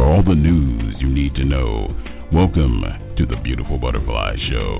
[0.00, 1.94] For all the news you need to know,
[2.32, 2.82] welcome
[3.18, 4.78] to the Beautiful Butterfly Show,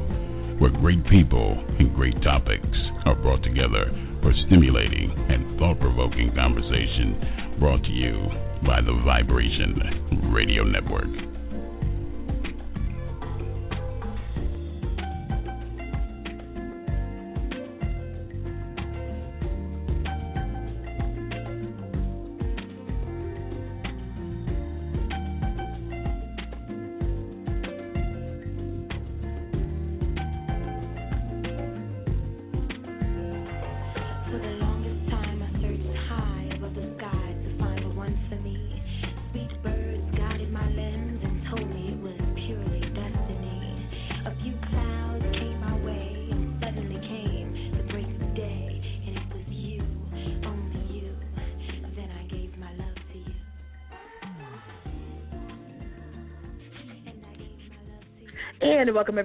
[0.58, 7.54] where great people and great topics are brought together for stimulating and thought provoking conversation
[7.58, 8.30] brought to you
[8.66, 11.29] by the Vibration Radio Network.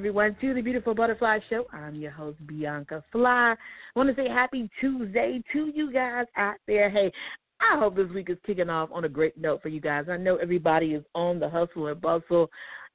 [0.05, 1.65] Everyone to the Beautiful Butterfly Show.
[1.73, 3.55] I'm your host Bianca Fly.
[3.55, 6.91] I want to say happy Tuesday to you guys out there.
[6.91, 7.11] Hey,
[7.59, 10.05] I hope this week is kicking off on a great note for you guys.
[10.07, 12.51] I know everybody is on the hustle and bustle,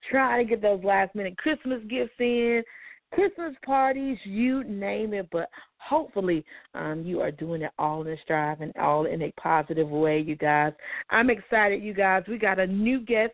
[0.09, 2.63] trying to get those last minute Christmas gifts in,
[3.13, 5.27] Christmas parties, you name it.
[5.33, 6.45] But hopefully,
[6.77, 10.21] um, you are doing it all in a strive and all in a positive way,
[10.21, 10.75] you guys.
[11.11, 12.23] I'm excited, you guys.
[12.29, 13.33] We got a new guest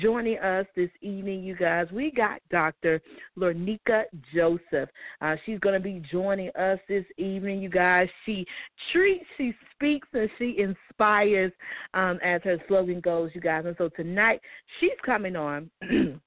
[0.00, 1.86] joining us this evening, you guys.
[1.92, 3.00] We got Dr.
[3.38, 4.88] Lorneka Joseph.
[5.20, 8.08] Uh, she's going to be joining us this evening, you guys.
[8.24, 8.46] She
[8.92, 11.52] treats, she speaks, and she inspires,
[11.94, 13.64] um, as her slogan goes, you guys.
[13.66, 14.40] And so tonight,
[14.80, 15.70] she's coming on.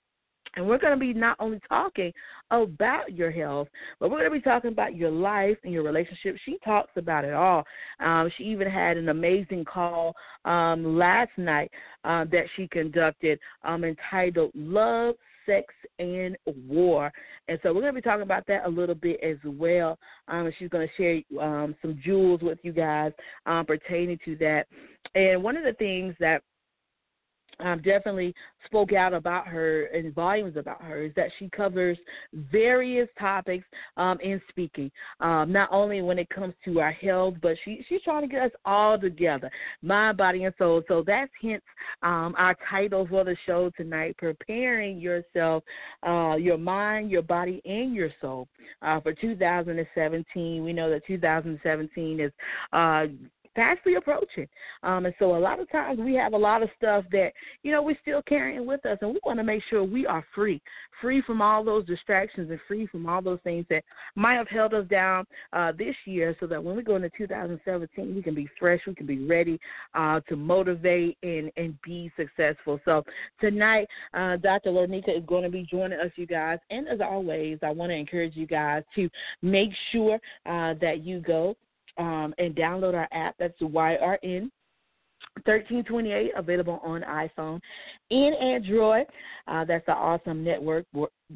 [0.56, 2.14] And we're going to be not only talking
[2.52, 3.68] about your health,
[4.00, 6.38] but we're going to be talking about your life and your relationship.
[6.46, 7.64] She talks about it all.
[8.00, 11.72] Um, she even had an amazing call um, last night
[12.04, 17.12] uh, that she conducted um, entitled Love, Sex, and War.
[17.48, 19.98] And so we're going to be talking about that a little bit as well.
[20.28, 23.12] Um, she's going to share um, some jewels with you guys
[23.46, 24.68] um, pertaining to that.
[25.14, 26.42] And one of the things that
[27.60, 28.34] um, definitely
[28.66, 31.98] spoke out about her and volumes about her is that she covers
[32.34, 33.66] various topics
[33.98, 38.02] um, in speaking, um, not only when it comes to our health, but she, she's
[38.02, 39.50] trying to get us all together,
[39.82, 40.82] mind, body, and soul.
[40.88, 41.64] So that's hence
[42.04, 45.64] um, our title for the show tonight: preparing yourself,
[46.06, 48.48] uh, your mind, your body, and your soul
[48.82, 50.64] uh, for 2017.
[50.64, 52.32] We know that 2017 is
[52.74, 53.06] uh,
[53.56, 54.48] fastly approaching.
[54.84, 57.32] Um, and so a lot of times we have a lot of stuff that,
[57.64, 60.24] you know, we're still carrying with us and we want to make sure we are
[60.36, 60.62] free,
[61.02, 63.84] free from all those distractions and free from all those things that
[64.16, 68.16] might have held us down uh, this year so that when we go into 2017,
[68.16, 69.60] we can be fresh, we can be ready
[69.94, 72.80] uh, to motivate and, and be successful.
[72.86, 73.04] So
[73.40, 74.70] tonight, uh, Dr.
[74.72, 76.60] Lorneka is going to be joining us, you guys.
[76.70, 79.10] And as always, I want to encourage you guys to
[79.42, 80.16] make sure
[80.46, 81.56] uh, that you go
[81.98, 83.36] um, and download our app.
[83.40, 84.50] That's the YRN
[85.44, 87.60] 1328 available on iPhone
[88.10, 89.06] and Android.
[89.48, 90.86] Uh, that's an awesome network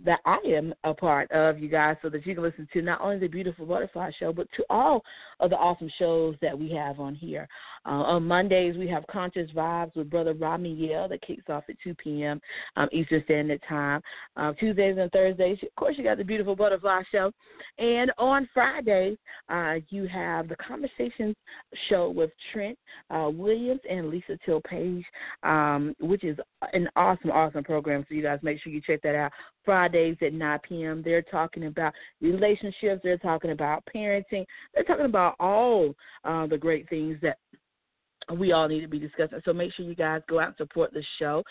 [0.06, 3.02] that I am a part of, you guys, so that you can listen to not
[3.02, 5.04] only the Beautiful Butterfly Show, but to all
[5.40, 7.48] of the awesome shows that we have on here.
[7.86, 11.76] Uh, on Mondays, we have Conscious Vibes with Brother Rodney Yale that kicks off at
[11.84, 12.40] 2 p.m.
[12.76, 14.02] Um, Eastern Standard Time.
[14.38, 17.32] Uh, Tuesdays and Thursdays, of course, you got the Beautiful Butterfly Show.
[17.80, 19.18] And on Fridays,
[19.50, 21.36] uh, you have the Conversations
[21.90, 22.78] Show with Trent
[23.10, 25.06] uh, Williams and Lisa Till Page,
[25.44, 26.38] um, which is
[26.74, 28.06] an awesome, awesome program.
[28.08, 29.32] So you guys make sure you check that out.
[29.70, 31.04] Fridays at 9 p.m.
[31.06, 33.02] They're talking about relationships.
[33.04, 34.44] They're talking about parenting.
[34.74, 35.94] They're talking about all
[36.24, 37.38] uh, the great things that
[38.34, 39.42] we all need to be discussing.
[39.46, 41.44] So make sure you guys go out and support the show.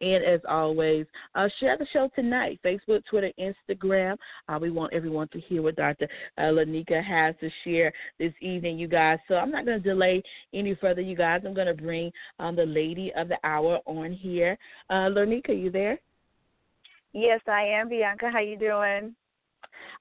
[0.00, 1.04] And as always,
[1.34, 4.16] uh, share the show tonight Facebook, Twitter, Instagram.
[4.48, 6.08] Uh, we want everyone to hear what Dr.
[6.38, 9.18] Uh, Lanika has to share this evening, you guys.
[9.28, 10.22] So I'm not going to delay
[10.54, 11.42] any further, you guys.
[11.44, 14.56] I'm going to bring um, the lady of the hour on here.
[14.88, 16.00] Uh, Lanika, you there?
[17.18, 17.88] Yes, I am.
[17.88, 19.16] Bianca, how you doing?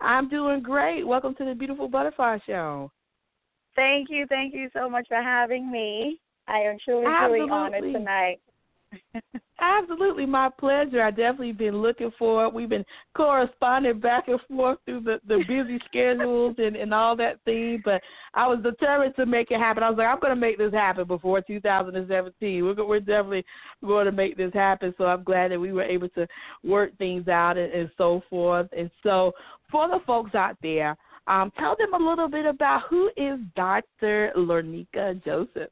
[0.02, 1.08] I'm doing great.
[1.08, 2.92] Welcome to the Beautiful Butterfly Show.
[3.74, 4.26] Thank you.
[4.28, 6.20] Thank you so much for having me.
[6.50, 7.48] I am truly, Absolutely.
[7.48, 8.42] truly honored tonight.
[9.60, 11.02] Absolutely, my pleasure.
[11.02, 12.50] I definitely been looking for.
[12.50, 12.86] We've been
[13.16, 17.82] corresponding back and forth through the the busy schedules and and all that thing.
[17.84, 18.02] But
[18.34, 19.82] I was determined to make it happen.
[19.84, 22.64] I was like, I'm going to make this happen before 2017.
[22.64, 23.46] We're we're definitely
[23.84, 24.94] going to make this happen.
[24.98, 26.28] So I'm glad that we were able to
[26.64, 28.68] work things out and, and so forth.
[28.78, 29.32] And so
[29.72, 30.96] for the folks out there,
[31.28, 34.32] um, tell them a little bit about who is Dr.
[34.38, 35.70] Lorneka Joseph.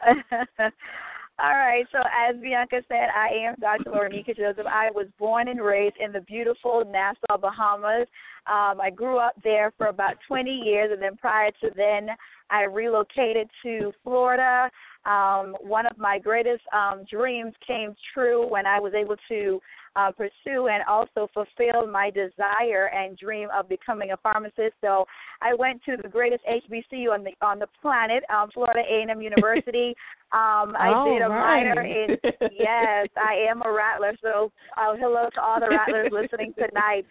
[1.38, 1.84] All right.
[1.90, 3.90] So as Bianca said, I am Dr.
[3.90, 4.66] Lorneka Joseph.
[4.66, 8.06] I was born and raised in the beautiful Nassau, Bahamas.
[8.46, 12.08] Um, I grew up there for about 20 years, and then prior to then,
[12.52, 14.70] I relocated to Florida.
[15.04, 19.60] Um, one of my greatest um, dreams came true when I was able to
[19.96, 24.74] uh, pursue and also fulfill my desire and dream of becoming a pharmacist.
[24.80, 25.04] So
[25.40, 29.94] I went to the greatest HBCU on the on the planet, um, Florida A&M University.
[30.32, 31.64] Um, I all did a right.
[31.64, 32.16] minor in
[32.52, 34.12] yes, I am a Rattler.
[34.22, 37.06] So uh, hello to all the Rattlers listening tonight.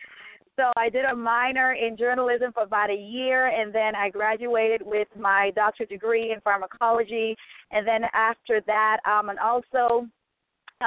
[0.61, 4.83] So I did a minor in journalism for about a year, and then I graduated
[4.85, 7.35] with my doctorate degree in pharmacology.
[7.71, 10.05] And then after that, um, and also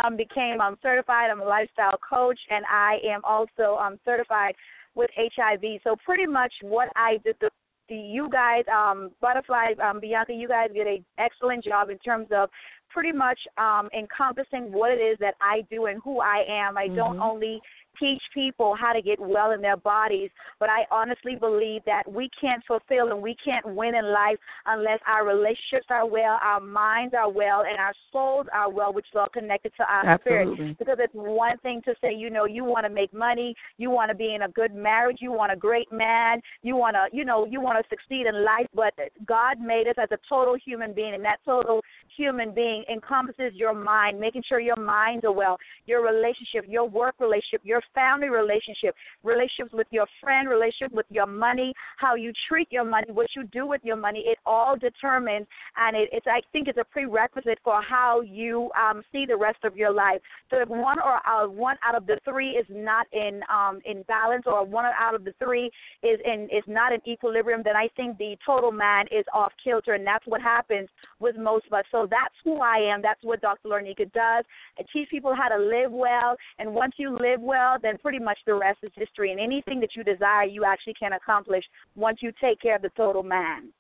[0.05, 1.29] um, became um, certified.
[1.29, 4.55] I'm a lifestyle coach, and I am also um, certified
[4.94, 5.81] with HIV.
[5.82, 7.35] So pretty much what I did.
[7.41, 7.50] The,
[7.88, 12.29] the you guys, um, Butterfly, um, Bianca, you guys did an excellent job in terms
[12.32, 12.49] of
[12.91, 16.79] pretty much um, encompassing what it is that I do and who I am.
[16.79, 17.25] I don't Mhm.
[17.25, 17.61] only
[17.99, 22.31] teach people how to get well in their bodies, but I honestly believe that we
[22.41, 24.37] can't fulfill and we can't win in life
[24.67, 29.06] unless our relationships are well, our minds are well, and our souls are well, which
[29.06, 30.79] is all connected to our spirit.
[30.79, 34.11] Because it's one thing to say, you know, you want to make money, you want
[34.11, 37.25] to be in a good marriage, you want a great man, you want to, you
[37.25, 38.94] know, you want to succeed in life, but
[39.26, 41.81] God made us as a total human being, and that total
[42.17, 45.56] human being encompasses your mind, making sure your minds are well,
[45.87, 51.26] your relationship, your work relationship, your family relationship, relationships with your friend, relationship with your
[51.26, 54.25] money, how you treat your money, what you do with your money.
[54.26, 55.46] It all determines,
[55.76, 59.58] and it, it's I think it's a prerequisite for how you um, see the rest
[59.64, 60.20] of your life.
[60.50, 64.02] So if one or uh, one out of the three is not in um, in
[64.02, 65.70] balance, or one out of the three
[66.02, 69.94] is in is not in equilibrium, then I think the total man is off kilter,
[69.94, 70.88] and that's what happens
[71.20, 71.84] with most of us.
[71.90, 73.02] So that's who I am.
[73.02, 73.69] That's what Dr.
[73.69, 74.44] Lorneka does.
[74.78, 78.38] I teach people how to live well, and once you live well, then pretty much
[78.47, 79.31] the rest is history.
[79.31, 82.91] And anything that you desire, you actually can accomplish once you take care of the
[82.97, 83.73] total man.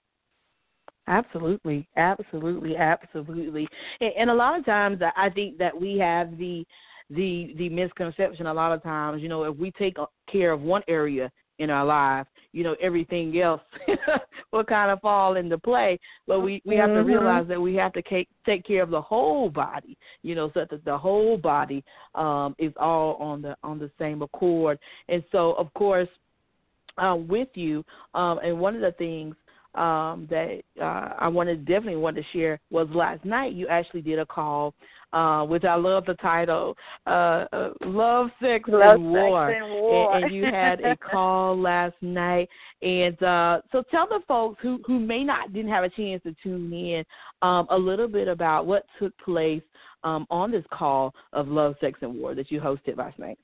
[1.06, 3.68] Absolutely, absolutely, absolutely.
[4.00, 6.64] And, and a lot of times, I- I think that we have the
[7.10, 8.46] the the misconception.
[8.46, 11.68] A lot of times, you know, if we take uh, care of one area in
[11.68, 13.60] our life, you know, everything else
[14.52, 15.98] will kind of fall into play.
[16.26, 17.06] But we we have to Mhm.
[17.06, 20.64] realize that we have to take take care of the whole body, you know, so
[20.70, 21.84] that the whole body
[22.14, 24.78] um, is all on the on the same accord.
[25.08, 26.08] And so, of course,
[26.96, 27.84] uh, with you,
[28.14, 29.34] um, and one of the things
[29.74, 34.20] um, that uh, I wanted definitely wanted to share was last night you actually did
[34.20, 34.74] a call,
[35.14, 36.76] uh, which I love the title,
[37.06, 40.16] uh, uh, "Love, Sex, Love, and War." sex, and war.
[40.16, 42.48] And, and you had a call last night,
[42.82, 46.34] and uh, so tell the folks who who may not didn't have a chance to
[46.42, 47.04] tune in
[47.42, 49.62] um, a little bit about what took place
[50.02, 53.38] um, on this call of Love, Sex, and War that you hosted last night.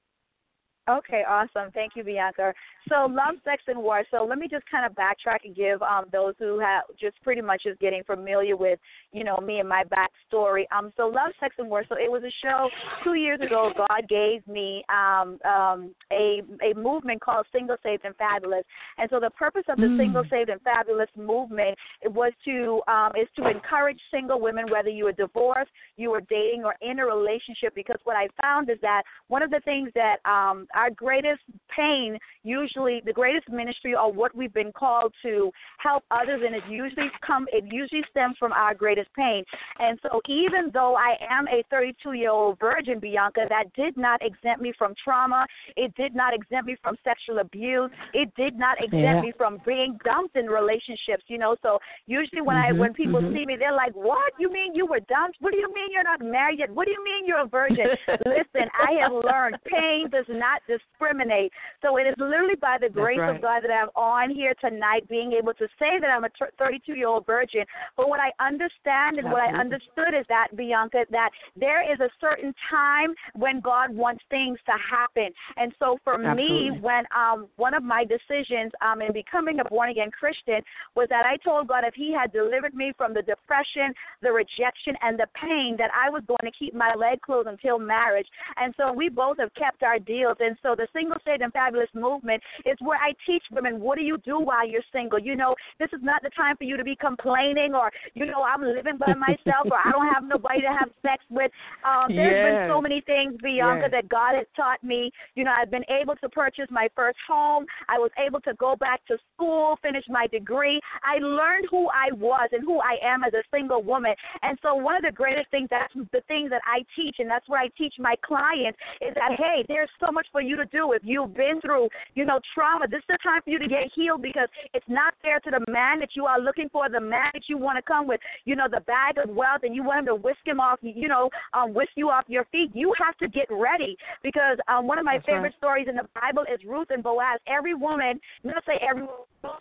[0.98, 1.70] Okay, awesome.
[1.72, 2.52] Thank you, Bianca.
[2.88, 4.02] So, love, sex, and war.
[4.10, 7.42] So, let me just kind of backtrack and give um, those who have just pretty
[7.42, 8.78] much just getting familiar with,
[9.12, 10.64] you know, me and my backstory.
[10.76, 11.84] Um, so, love, sex, and war.
[11.88, 12.69] So, it was a show
[13.04, 13.70] two years ago.
[13.76, 18.64] God gave me um, um, a a movement called Single, Saved, and Fabulous.
[18.98, 19.98] And so, the purpose of the Mm.
[19.98, 24.88] Single, Saved, and Fabulous movement it was to um, is to encourage single women, whether
[24.88, 27.75] you are divorced, you are dating, or in a relationship.
[27.75, 31.42] Because what I found is that one of the things that um, our greatest
[31.76, 36.62] pain, usually the greatest ministry, or what we've been called to help others, and it
[36.68, 39.44] usually come, it usually stems from our greatest pain.
[39.78, 44.18] And so, even though I am a 32 year old virgin, Bianca, that did not
[44.22, 45.46] exempt me from trauma.
[45.76, 47.90] It did not exempt me from sexual abuse.
[48.14, 49.20] It did not exempt Yeah.
[49.20, 51.25] me from being dumped in relationships.
[51.28, 51.70] You know, so
[52.06, 53.32] usually when I Mhm, when people mhm.
[53.34, 54.32] see me, they're like, "What?
[54.38, 55.37] You mean you were dumped?
[55.40, 56.70] What do you mean you're not married yet?
[56.70, 57.87] What do you mean you're a virgin?"
[58.37, 61.52] Listen, I have learned pain does not discriminate.
[61.82, 63.34] So it is literally by the grace right.
[63.34, 66.94] of God that I'm on here tonight, being able to say that I'm a 32
[66.94, 67.64] year old virgin.
[67.96, 72.10] But what I understand and what I understood is that, Bianca, that there is a
[72.20, 75.32] certain time when God wants things to happen.
[75.56, 76.70] And so for Absolutely.
[76.70, 80.60] me, when um, one of my decisions um, in becoming a born again Christian
[80.94, 84.94] was that I told God if He had delivered me from the depression, the rejection,
[85.02, 88.26] and the pain, that I was going to keep my leg closed until marriage.
[88.56, 90.36] And so we both have kept our deals.
[90.40, 94.05] And so the Single Saved and Fabulous movement is where I teach women what do
[94.05, 95.19] you do while you're single.
[95.19, 98.43] You know, this is not the time for you to be complaining or, you know,
[98.43, 101.50] I'm living by myself or I don't have nobody to have sex with.
[101.85, 102.45] Um, there's yes.
[102.45, 103.90] been so many things, Bianca, yes.
[103.93, 105.11] that God has taught me.
[105.35, 107.67] You know, I've been able to purchase my first home.
[107.88, 110.81] I was able to go back to school, finish my degree.
[111.02, 114.14] I learned who I was and who I am as a single woman.
[114.43, 117.49] And so one of the greatest things, that's the things that I teach, and that's
[117.49, 120.92] what I teach my clients, is that, hey, there's so much for you to do.
[120.92, 123.90] If you've been through, you know, trauma, this is the time for you to get
[123.94, 127.30] healed because it's not fair to the man that you are looking for, the man
[127.35, 130.00] that you want to come with, you know, the bag of wealth, and you want
[130.00, 132.70] him to whisk him off, you know, um, whisk you off your feet.
[132.75, 135.59] You have to get ready because um, one of my That's favorite right.
[135.59, 137.40] stories in the Bible is Ruth and Boaz.
[137.47, 139.06] Every woman, I'm not say every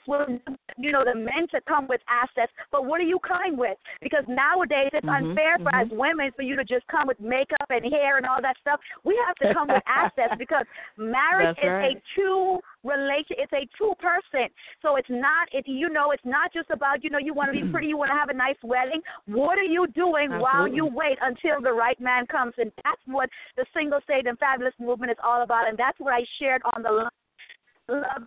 [0.07, 0.41] woman,
[0.77, 3.77] you know, the men to come with assets, but what are you coming with?
[4.01, 5.63] Because nowadays it's mm-hmm, unfair mm-hmm.
[5.63, 8.55] for as women for you to just come with makeup and hair and all that
[8.61, 8.79] stuff.
[9.03, 10.65] We have to come with assets because
[10.97, 11.97] marriage That's is right.
[11.97, 14.47] a two relation it's a two person
[14.81, 17.59] so it's not if you know it's not just about you know you want to
[17.59, 20.39] be pretty you want to have a nice wedding what are you doing Absolutely.
[20.39, 24.37] while you wait until the right man comes and that's what the single saved and
[24.39, 27.09] fabulous movement is all about and that's what i shared on the
[27.93, 28.23] love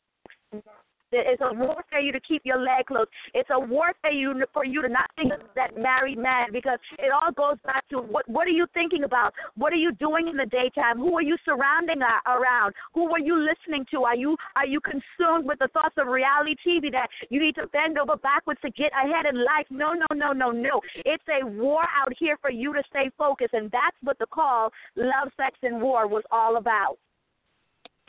[1.12, 3.10] it's a war for you to keep your leg closed.
[3.34, 6.78] It's a war for you for you to not think of that married man because
[6.98, 9.34] it all goes back to what what are you thinking about?
[9.56, 10.98] What are you doing in the daytime?
[10.98, 12.74] Who are you surrounding around?
[12.94, 14.04] Who are you listening to?
[14.04, 17.66] Are you are you consumed with the thoughts of reality TV that you need to
[17.68, 19.66] bend over backwards to get ahead in life?
[19.70, 20.80] No, no, no, no, no.
[21.04, 24.70] It's a war out here for you to stay focused, and that's what the call
[24.96, 26.98] "Love, Sex, and War" was all about.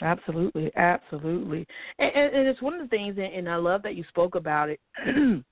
[0.01, 1.65] Absolutely, absolutely,
[2.00, 4.35] and, and, and it's one of the things, and, and I love that you spoke
[4.35, 4.79] about it.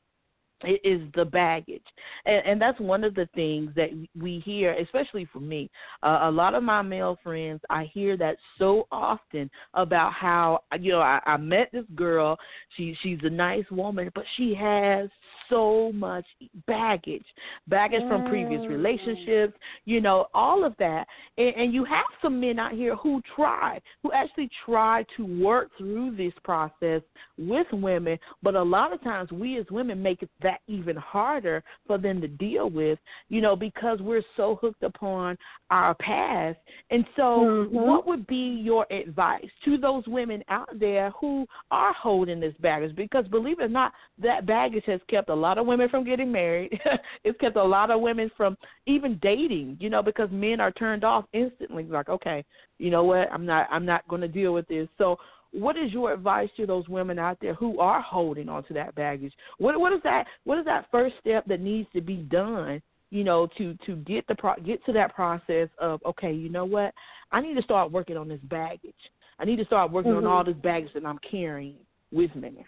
[0.63, 1.84] it is the baggage.
[2.25, 3.89] And, and that's one of the things that
[4.20, 5.70] we hear especially for me.
[6.03, 10.91] Uh, a lot of my male friends i hear that so often about how you
[10.91, 12.38] know I, I met this girl.
[12.75, 15.10] She she's a nice woman but she has
[15.50, 16.25] so much
[16.68, 17.25] baggage.
[17.68, 18.70] Baggage from previous mm.
[18.70, 21.06] relationships you know all of that.
[21.38, 25.70] And, and you have some men out here who try who actually try to work
[25.77, 27.01] through this process
[27.38, 28.18] with women.
[28.44, 31.98] But a lot of times we as women make it that that even harder for
[31.98, 35.38] them to deal with, you know, because we're so hooked upon
[35.70, 36.58] our past.
[36.89, 37.75] And so, mm-hmm.
[37.75, 42.96] what would be your advice to those women out there who are holding this baggage?
[42.96, 46.31] Because believe it or not, that baggage has kept a lot of women from getting
[46.31, 46.77] married.
[47.24, 51.03] it's kept a lot of women from even dating, you know, because men are turned
[51.03, 51.84] off instantly.
[51.84, 52.43] Like, okay,
[52.77, 53.31] you know what?
[53.31, 53.67] I'm not.
[53.72, 54.88] I'm not going to deal with this.
[54.98, 55.17] So
[55.51, 58.96] what is your advice to those women out there who are holding on to that
[58.96, 59.34] baggage?
[59.58, 63.24] What what is that what is that first step that needs to be done, you
[63.24, 66.93] know, to to get the pro, get to that process of okay, you know what?
[67.31, 68.93] I need to start working on this baggage.
[69.39, 70.27] I need to start working mm-hmm.
[70.27, 71.77] on all this baggage that I'm carrying
[72.12, 72.65] with me.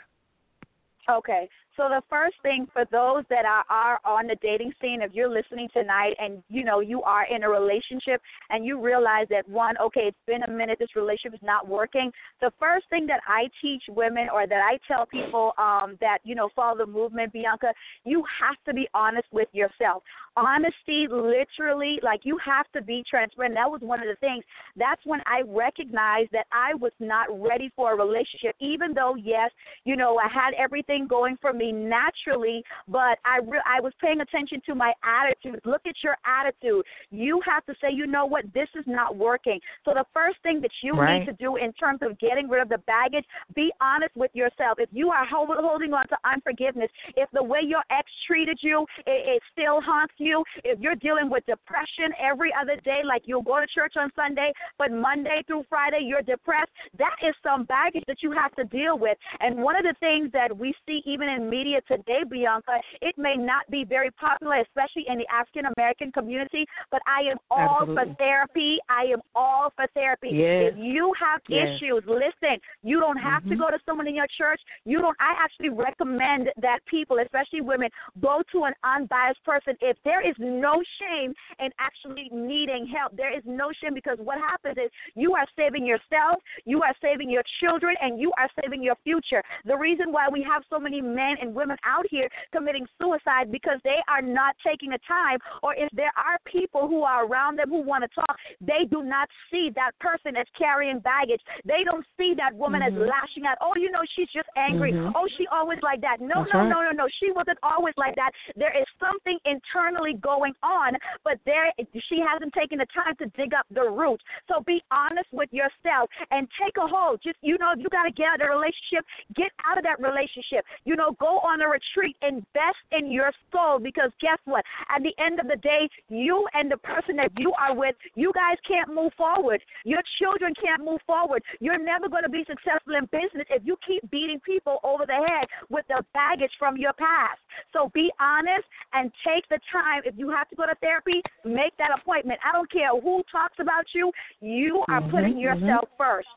[1.10, 1.50] Okay.
[1.76, 5.30] So the first thing for those that are, are on the dating scene, if you're
[5.30, 9.76] listening tonight and you know you are in a relationship and you realize that one,
[9.82, 12.12] okay, it's been a minute, this relationship is not working.
[12.42, 16.36] The first thing that I teach women or that I tell people um, that you
[16.36, 17.74] know follow the movement, Bianca,
[18.06, 20.04] you have to be honest with yourself.
[20.36, 23.56] Honesty, literally, like you have to be transparent.
[23.56, 24.44] That was one of the things.
[24.76, 29.50] That's when I recognized that I was not ready for a relationship, even though yes,
[29.86, 34.22] you know I had everything going for me naturally, but I re- I was paying
[34.22, 35.60] attention to my attitude.
[35.66, 36.86] Look at your attitude.
[37.12, 39.60] You have to say, you know what, this is not working.
[39.86, 41.20] So the first thing that you right.
[41.20, 44.78] need to do in terms of getting rid of the baggage, be honest with yourself.
[44.80, 49.38] If you are holding on to unforgiveness, if the way your ex treated you, it,
[49.38, 53.60] it still haunts you, if you're dealing with depression every other day, like you'll go
[53.60, 58.18] to church on Sunday, but Monday through Friday you're depressed, that is some baggage that
[58.22, 59.18] you have to deal with.
[59.40, 63.36] And one of the things that we see even in media today, Bianca, it may
[63.36, 68.14] not be very popular, especially in the African American community, but I am all Absolutely.
[68.14, 68.78] for therapy.
[68.90, 70.30] I am all for therapy.
[70.32, 70.74] Yes.
[70.74, 71.78] If you have yes.
[71.78, 73.52] issues, listen, you don't have mm-hmm.
[73.52, 74.62] to go to someone in your church.
[74.86, 77.90] You don't I actually recommend that people, especially women,
[78.22, 79.76] go to an unbiased person.
[79.82, 84.38] If there is no shame in actually needing help, there is no shame because what
[84.40, 88.84] happens is you are saving yourself, you are saving your children, and you are saving
[88.84, 89.44] your future.
[89.66, 93.78] The reason why we have so many men and women out here committing suicide because
[93.84, 97.70] they are not taking the time, or if there are people who are around them
[97.70, 101.42] who want to talk, they do not see that person as carrying baggage.
[101.66, 103.02] They don't see that woman mm-hmm.
[103.02, 103.58] as lashing out.
[103.62, 104.92] Oh, you know, she's just angry.
[104.94, 105.16] Mm-hmm.
[105.16, 106.18] Oh, she always like that.
[106.20, 106.70] No, That's no, right.
[106.70, 107.08] no, no, no.
[107.20, 108.32] She wasn't always like that.
[108.56, 111.72] There is something internally going on, but there
[112.10, 114.24] she hasn't taken the time to dig up the roots.
[114.48, 117.22] So be honest with yourself and take a hold.
[117.24, 119.06] Just you know, you got to get out of the relationship.
[119.36, 120.63] Get out of that relationship.
[120.86, 122.16] You know, go on a retreat.
[122.22, 124.64] Invest in your soul because guess what?
[124.90, 128.32] At the end of the day, you and the person that you are with, you
[128.34, 129.62] guys can't move forward.
[129.86, 131.44] Your children can't move forward.
[131.60, 135.14] You're never going to be successful in business if you keep beating people over the
[135.14, 137.40] head with the baggage from your past.
[137.72, 140.02] So be honest and take the time.
[140.06, 142.40] If you have to go to therapy, make that appointment.
[142.44, 144.12] I don't care who talks about you.
[144.42, 146.04] You are mm-hmm, putting yourself mm-hmm.
[146.04, 146.28] first.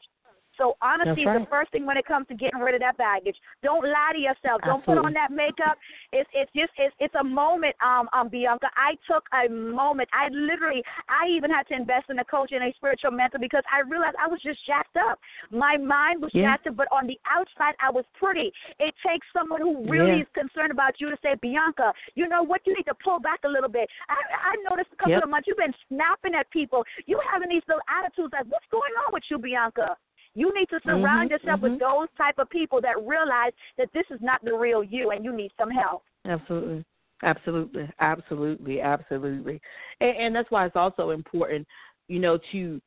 [0.58, 1.36] So honesty right.
[1.36, 3.36] is the first thing when it comes to getting rid of that baggage.
[3.62, 4.60] Don't lie to yourself.
[4.64, 5.76] Don't put on that makeup.
[6.12, 8.68] It's it's just it's it's a moment, um, um, Bianca.
[8.76, 10.08] I took a moment.
[10.12, 13.62] I literally I even had to invest in a coach and a spiritual mentor because
[13.72, 15.18] I realized I was just jacked up.
[15.50, 16.52] My mind was yeah.
[16.52, 18.52] jacked up, but on the outside I was pretty.
[18.78, 20.26] It takes someone who really yeah.
[20.26, 22.62] is concerned about you to say, Bianca, you know what?
[22.66, 23.88] You need to pull back a little bit.
[24.08, 25.24] I I noticed a couple yep.
[25.24, 26.84] of months you've been snapping at people.
[27.06, 29.96] You having these little attitudes like, what's going on with you, Bianca?
[30.36, 31.72] You need to surround mm-hmm, yourself mm-hmm.
[31.72, 35.24] with those type of people that realize that this is not the real you and
[35.24, 36.02] you need some help.
[36.26, 36.84] Absolutely.
[37.22, 37.88] Absolutely.
[38.00, 38.80] Absolutely.
[38.82, 39.60] Absolutely.
[40.02, 41.66] And, and that's why it's also important,
[42.08, 42.80] you know, to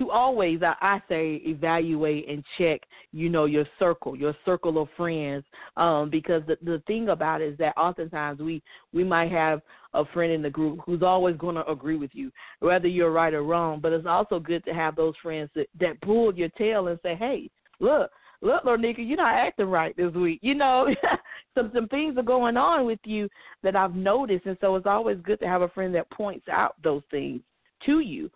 [0.00, 2.80] to always I, I say evaluate and check
[3.12, 5.44] you know your circle your circle of friends.
[5.76, 9.60] Um because the the thing about it is that oftentimes we we might have
[9.94, 12.30] a friend in the group who's always going to agree with you
[12.60, 13.78] whether you're right or wrong.
[13.80, 17.14] But it's also good to have those friends that that pull your tail and say
[17.14, 18.10] hey look
[18.42, 20.38] look, Lorneka, you're not acting right this week.
[20.42, 20.88] You know,
[21.54, 23.28] some some things are going on with you
[23.62, 26.74] that I've noticed, and so it's always good to have a friend that points out
[26.82, 27.42] those things
[27.84, 28.30] to you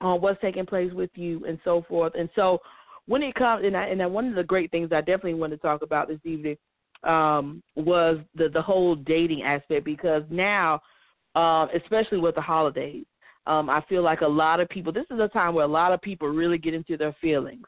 [0.00, 2.12] on uh, what's taking place with you and so forth.
[2.18, 2.58] And so
[3.06, 5.58] when it comes, and, I, and one of the great things I definitely want to
[5.58, 6.56] talk about this evening
[7.04, 10.80] um, was the the whole dating aspect because now,
[11.34, 13.04] um, especially with the holidays,
[13.46, 14.92] um, I feel like a lot of people.
[14.92, 17.66] This is a time where a lot of people really get into their feelings.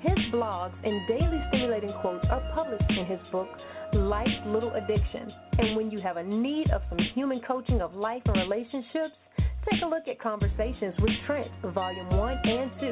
[0.00, 3.48] His blogs and daily stimulating quotes are published in his book,
[3.92, 5.32] Life's Little Addiction.
[5.58, 9.14] And when you have a need of some human coaching of life and relationships,
[9.70, 12.86] take a look at Conversations with Trent, Volume 1 and 2,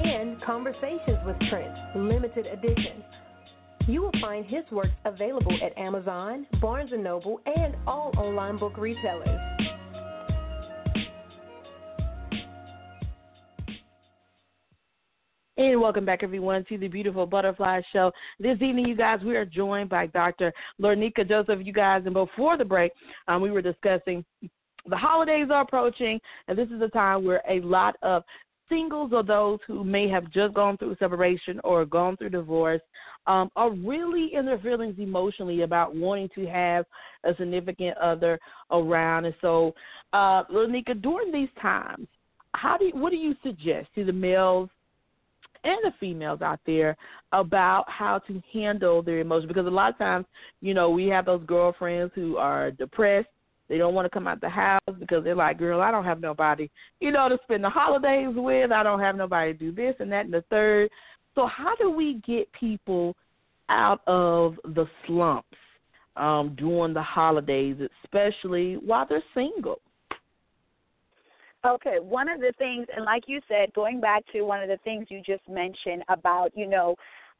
[0.00, 3.04] and Conversations with Trent, Limited Edition.
[3.86, 8.78] You will find his works available at Amazon, Barnes & Noble, and all online book
[8.78, 9.38] retailers.
[15.58, 18.10] And welcome back, everyone, to the Beautiful Butterfly Show.
[18.40, 20.50] This evening, you guys, we are joined by Dr.
[20.80, 21.58] Lorneka Joseph.
[21.62, 22.90] You guys, and before the break,
[23.28, 24.24] um, we were discussing
[24.86, 28.22] the holidays are approaching, and this is a time where a lot of
[28.68, 32.80] singles or those who may have just gone through separation or gone through divorce
[33.26, 36.84] um, are really in their feelings emotionally about wanting to have
[37.24, 38.38] a significant other
[38.70, 39.24] around.
[39.24, 39.74] And so,
[40.12, 42.06] uh, Lanika, during these times,
[42.54, 44.68] how do you, what do you suggest to the males
[45.64, 46.96] and the females out there
[47.32, 49.48] about how to handle their emotions?
[49.48, 50.26] Because a lot of times,
[50.60, 53.28] you know, we have those girlfriends who are depressed
[53.68, 56.20] they don't want to come out the house because they're like, girl, I don't have
[56.20, 58.72] nobody, you know, to spend the holidays with.
[58.72, 60.90] I don't have nobody to do this and that and the third.
[61.34, 63.16] So how do we get people
[63.68, 65.48] out of the slumps
[66.16, 69.80] um, during the holidays, especially while they're single?
[71.66, 74.76] Okay, one of the things, and like you said, going back to one of the
[74.84, 76.94] things you just mentioned about, you know,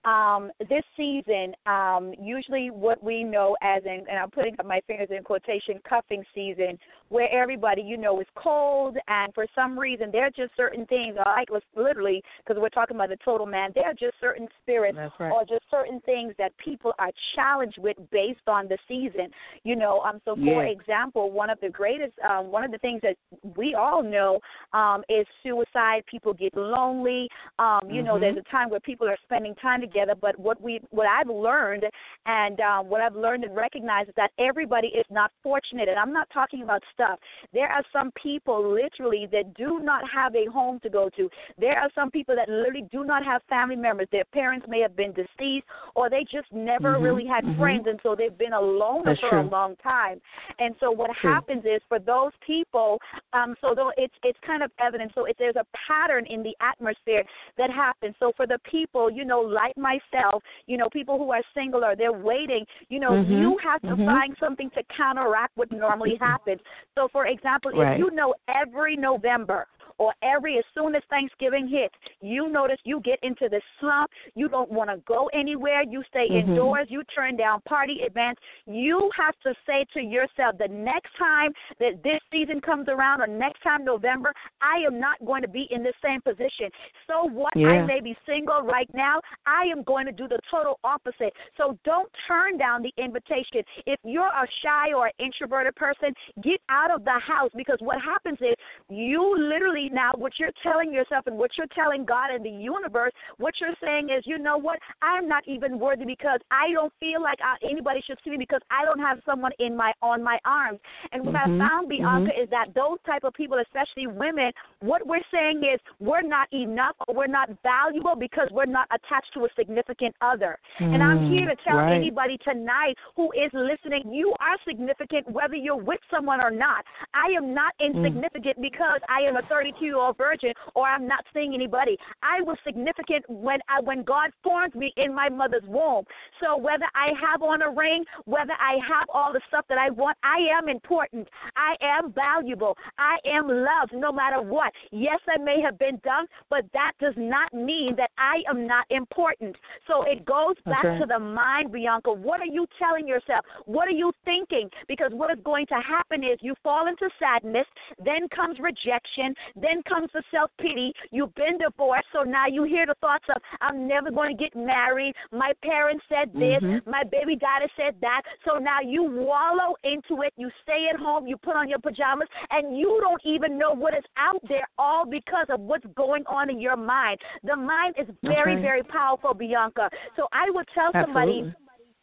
[0.05, 4.81] um, this season, um, usually what we know as in, and I'm putting up my
[4.87, 10.11] fingers in quotation, cuffing season, where everybody, you know, is cold, and for some reason,
[10.13, 13.87] there are just certain things, like literally, because we're talking about the total man, there
[13.87, 15.31] are just certain spirits right.
[15.33, 19.31] or just certain things that people are challenged with based on the season.
[19.63, 20.71] You know, um, so for yeah.
[20.71, 23.17] example, one of the greatest, um, one of the things that
[23.57, 24.39] we all know
[24.73, 26.03] um, is suicide.
[26.11, 27.29] People get lonely.
[27.59, 28.07] Um, you mm-hmm.
[28.07, 29.94] know, there's a time where people are spending time together.
[30.21, 31.85] But what we, what I've learned,
[32.27, 35.89] and um, what I've learned and recognized is that everybody is not fortunate.
[35.89, 37.19] And I'm not talking about stuff.
[37.53, 41.29] There are some people literally that do not have a home to go to.
[41.59, 44.09] There are some people that literally do not have family members.
[44.13, 47.05] Their parents may have been deceased, or they just never mm-hmm.
[47.05, 47.61] really had mm-hmm.
[47.61, 49.41] friends, and so they've been alone That's for true.
[49.43, 50.21] a long time.
[50.59, 51.31] And so what true.
[51.31, 52.99] happens is for those people,
[53.33, 55.13] um, so though it's it's kind of evident.
[55.15, 57.25] So if there's a pattern in the atmosphere
[57.59, 58.15] that happens.
[58.19, 61.95] So for the people, you know, like myself, you know, people who are single or
[61.97, 63.33] they're waiting, you know, mm-hmm.
[63.33, 64.07] you have to mm-hmm.
[64.07, 66.61] find something to counteract what normally happens.
[66.95, 67.93] So for example, right.
[67.93, 69.67] if you know every November
[69.99, 74.11] or every as soon as Thanksgiving hits, you notice you get into the slump.
[74.35, 75.83] You don't want to go anywhere.
[75.83, 76.51] You stay mm-hmm.
[76.51, 76.87] indoors.
[76.89, 78.41] You turn down party events.
[78.67, 83.27] You have to say to yourself, the next time that this season comes around, or
[83.27, 86.71] next time November, I am not going to be in the same position.
[87.07, 87.53] So what?
[87.57, 87.69] Yeah.
[87.69, 89.21] I may be single right now.
[89.47, 91.33] I am going to do the total opposite.
[91.57, 93.63] So don't turn down the invitation.
[93.87, 98.39] If you're a shy or introverted person, get out of the house because what happens
[98.41, 98.55] is
[98.89, 103.13] you literally now what you're telling yourself and what you're telling God and the universe,
[103.39, 104.79] what you're saying is, you know what?
[105.03, 108.61] I'm not even worthy because I don't feel like I, anybody should see me because
[108.71, 110.81] I don't have someone in my on my arms.
[111.13, 111.61] And what mm-hmm.
[111.61, 112.43] I found, Bianca, mm-hmm.
[112.43, 116.97] is that those type of people, especially women, what we're saying is we're not enough
[117.07, 120.59] or we're not valuable because we're not attached to a significant other.
[120.81, 121.95] Mm, and I'm here to tell right.
[121.97, 126.85] anybody tonight who is listening, you are significant whether you're with someone or not.
[127.15, 127.95] I am not Mm.
[127.95, 128.63] insignificant mm.
[128.63, 131.97] because I am a 32 year old virgin or I'm not seeing anybody.
[132.23, 136.05] I was significant when I, when God formed me in my mother's womb.
[136.41, 139.91] So whether I have on a ring, whether I have all the stuff that I
[139.91, 141.29] want, I am important.
[141.57, 142.77] I am valuable.
[142.99, 144.73] I am loved no matter what.
[144.91, 148.87] Yes, I may have been dumb, but that does not mean that I am not
[148.91, 149.57] important.
[149.87, 150.99] So it goes back okay.
[151.01, 152.13] to the mind, Bianca.
[152.13, 153.45] What are you telling yourself?
[153.67, 154.69] What are you thinking?
[154.89, 157.67] Because what is going to happen is you fall into sadness,
[158.05, 159.35] then comes rejection,
[159.65, 160.93] then comes the self pity.
[161.11, 164.55] You've been divorced, so now you hear the thoughts of, I'm never going to get
[164.55, 165.15] married.
[165.33, 166.61] My parents said this.
[166.63, 166.91] Mm-hmm.
[166.91, 168.23] My baby daddy said that.
[168.47, 170.33] So now you wallow into it.
[170.37, 171.27] You stay at home.
[171.27, 175.07] You put on your pajamas, and you don't even know what is out there, all
[175.07, 177.19] because of what's going on in your mind.
[177.43, 178.63] The mind is very, okay.
[178.63, 179.89] very powerful, Bianca.
[180.17, 181.53] So I would tell somebody.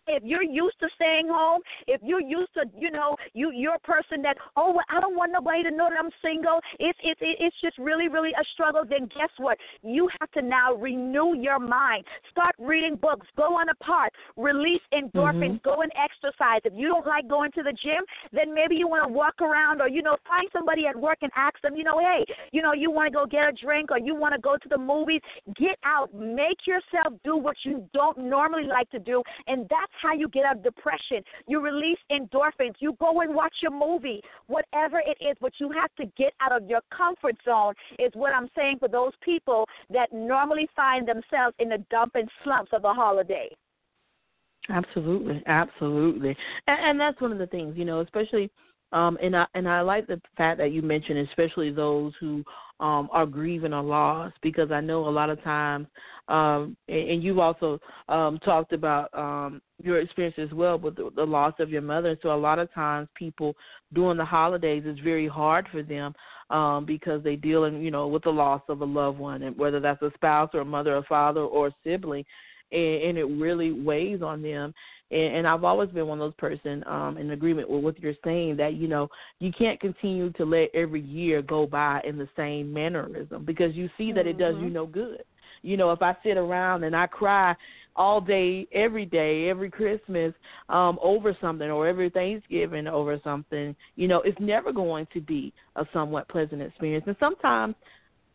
[0.07, 3.79] If you're used to staying home, if you're used to, you know, you you're a
[3.79, 6.59] person that, oh, well, I don't want nobody to know that I'm single.
[6.79, 8.83] It's it's it's just really really a struggle.
[8.87, 9.57] Then guess what?
[9.83, 12.05] You have to now renew your mind.
[12.31, 13.27] Start reading books.
[13.37, 14.11] Go on a park.
[14.37, 15.61] Release endorphins.
[15.61, 15.69] Mm-hmm.
[15.69, 16.61] Go and exercise.
[16.65, 19.81] If you don't like going to the gym, then maybe you want to walk around
[19.81, 22.73] or you know find somebody at work and ask them, you know, hey, you know,
[22.73, 25.21] you want to go get a drink or you want to go to the movies.
[25.55, 26.13] Get out.
[26.13, 30.45] Make yourself do what you don't normally like to do, and that's how you get
[30.45, 31.23] out of depression.
[31.47, 32.75] You release endorphins.
[32.79, 36.51] You go and watch a movie, whatever it is, but you have to get out
[36.51, 41.55] of your comfort zone, is what I'm saying for those people that normally find themselves
[41.59, 43.49] in the dump and slumps of the holiday.
[44.69, 46.37] Absolutely, absolutely,
[46.67, 48.51] and, and that's one of the things, you know, especially
[48.91, 52.43] um, and I and I like the fact that you mentioned, especially those who
[52.79, 55.87] um, are grieving a loss, because I know a lot of times,
[56.27, 61.11] um, and, and you've also um, talked about um, your experience as well with the,
[61.15, 62.17] the loss of your mother.
[62.21, 63.55] So a lot of times, people
[63.93, 66.13] during the holidays, it's very hard for them
[66.49, 69.57] um, because they deal dealing, you know, with the loss of a loved one, and
[69.57, 72.25] whether that's a spouse or a mother or father or a sibling,
[72.71, 74.73] and, and it really weighs on them
[75.11, 78.13] and, and I've always been one of those person um, in agreement with what you're
[78.23, 82.29] saying that you know you can't continue to let every year go by in the
[82.35, 85.23] same mannerism because you see that it does you no good.
[85.63, 87.55] You know, if I sit around and I cry
[87.95, 90.33] all day, every day, every Christmas
[90.69, 95.53] um, over something or every Thanksgiving over something, you know, it's never going to be
[95.75, 97.03] a somewhat pleasant experience.
[97.07, 97.75] And sometimes,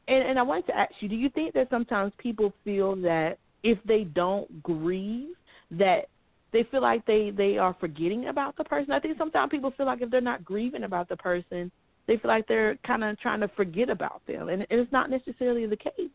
[0.08, 3.38] and, and I wanted to ask you, do you think that sometimes people feel that
[3.62, 5.30] if they don't grieve,
[5.72, 6.08] that
[6.56, 8.92] they feel like they they are forgetting about the person.
[8.92, 11.70] I think sometimes people feel like if they're not grieving about the person,
[12.06, 15.66] they feel like they're kind of trying to forget about them, and it's not necessarily
[15.66, 16.10] the case.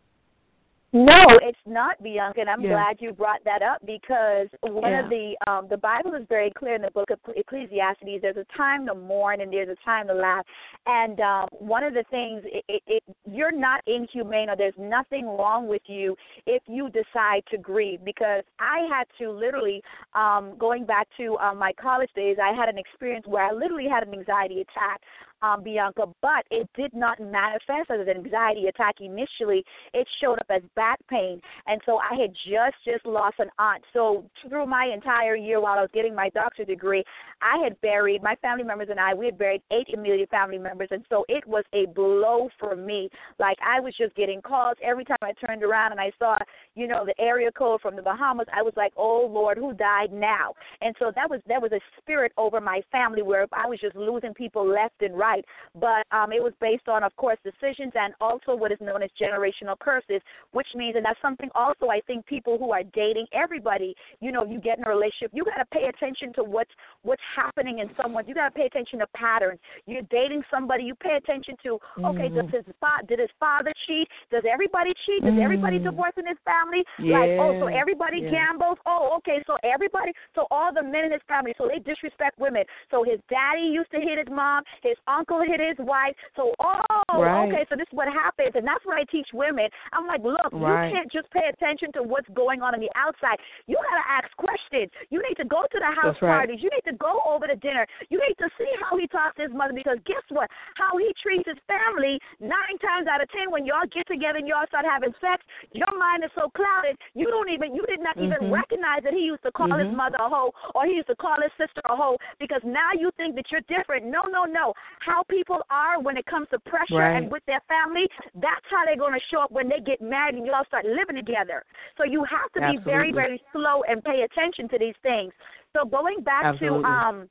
[0.94, 2.74] No, it's not Bianca, and I'm Yeah.
[2.74, 5.04] glad you brought that up because one Yeah.
[5.04, 8.22] of the um the Bible is very clear in the book of Ecclesiastes.
[8.22, 10.46] There's a time to mourn and there's a time to laugh.
[10.88, 15.26] And um one of the things it, it, it you're not inhumane or there's nothing
[15.28, 19.82] wrong with you if you decide to grieve because I had to literally
[20.14, 23.88] um going back to um, my college days, I had an experience where I literally
[23.88, 25.02] had an anxiety attack
[25.42, 29.64] um, Bianca, but it did not manifest as an anxiety attack initially.
[29.94, 33.84] It showed up as back pain, and so I had just just lost an aunt.
[33.94, 37.04] So through my entire year while I was getting my doctorate degree,
[37.42, 39.14] I had buried my family members and I.
[39.14, 43.10] We had buried eight immediate family members, and so it was a blow for me.
[43.40, 46.38] Like I was just getting calls every time I turned around and I saw,
[46.76, 48.48] you know, the area code from the Bahamas.
[48.54, 50.54] I was like, oh Lord, who died now?
[50.82, 53.96] And so that was that was a spirit over my family where I was just
[53.96, 55.31] losing people left and right.
[55.76, 59.10] But um, it was based on, of course, decisions and also what is known as
[59.20, 63.96] generational curses, which means, and that's something also I think people who are dating everybody,
[64.20, 66.72] you know, you get in a relationship, you got to pay attention to what's
[67.04, 68.28] what's happening in someone.
[68.28, 69.60] You got to pay attention to patterns.
[69.86, 74.08] You're dating somebody, you pay attention to, okay, does his fa- did his father cheat?
[74.30, 75.24] Does everybody cheat?
[75.24, 75.84] Does everybody Mhm.
[75.84, 76.86] divorce in his family?
[77.00, 78.30] Like, oh, so everybody yeah.
[78.30, 78.78] gambles.
[78.86, 82.64] Oh, okay, so everybody, so all the men in his family, so they disrespect women.
[82.90, 86.16] So his daddy used to hit his mom, his uncle hit his wife.
[86.36, 87.48] So, oh, Right.
[87.48, 89.70] okay, so this is what happens, and that's what I teach women.
[89.94, 90.88] I'm like, look, Right.
[90.88, 93.40] you can't just pay attention to what's going on on the outside.
[93.68, 94.92] You gotta ask questions.
[95.10, 96.48] You need to go to the house right.
[96.48, 96.64] parties.
[96.64, 97.86] You need to go over to dinner.
[98.10, 100.50] You need to see how he talks to his mother because guess what?
[100.76, 104.48] How he treats his family nine times out of ten when y'all get together and
[104.48, 108.18] y'all start having sex, your mind is so clouded you don't even you did not
[108.18, 108.52] even Mhm.
[108.52, 109.96] recognize that he used to call his Mhm.
[109.96, 113.12] mother a hoe or he used to call his sister a hoe because now you
[113.12, 114.06] think that you're different.
[114.06, 114.74] No, no, no.
[115.12, 117.18] How people are when it comes to pressure Right.
[117.18, 120.36] and with their family, that's how they're going to show up when they get married
[120.36, 121.64] and y'all start living together.
[121.98, 125.34] So you have to be very, very slow and pay attention to these things.
[125.76, 126.84] So going back Absolutely.
[126.84, 127.30] to um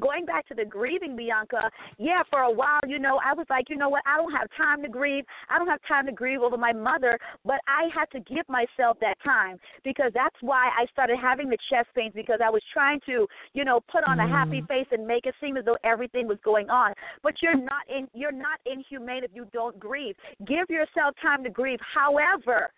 [0.00, 3.68] going back to the grieving, Bianca, yeah, for a while, you know, I was like,
[3.68, 5.24] you know what, I don't have time to grieve.
[5.48, 8.98] I don't have time to grieve over my mother, but I had to give myself
[9.00, 13.00] that time because that's why I started having the chest pains because I was trying
[13.06, 14.68] to, you know, put on a happy Mm.
[14.68, 16.94] face and make it seem as though everything was going on.
[17.22, 20.16] But you're not in you're not inhumane if you don't grieve.
[20.44, 21.80] Give yourself time to grieve.
[21.80, 22.70] However,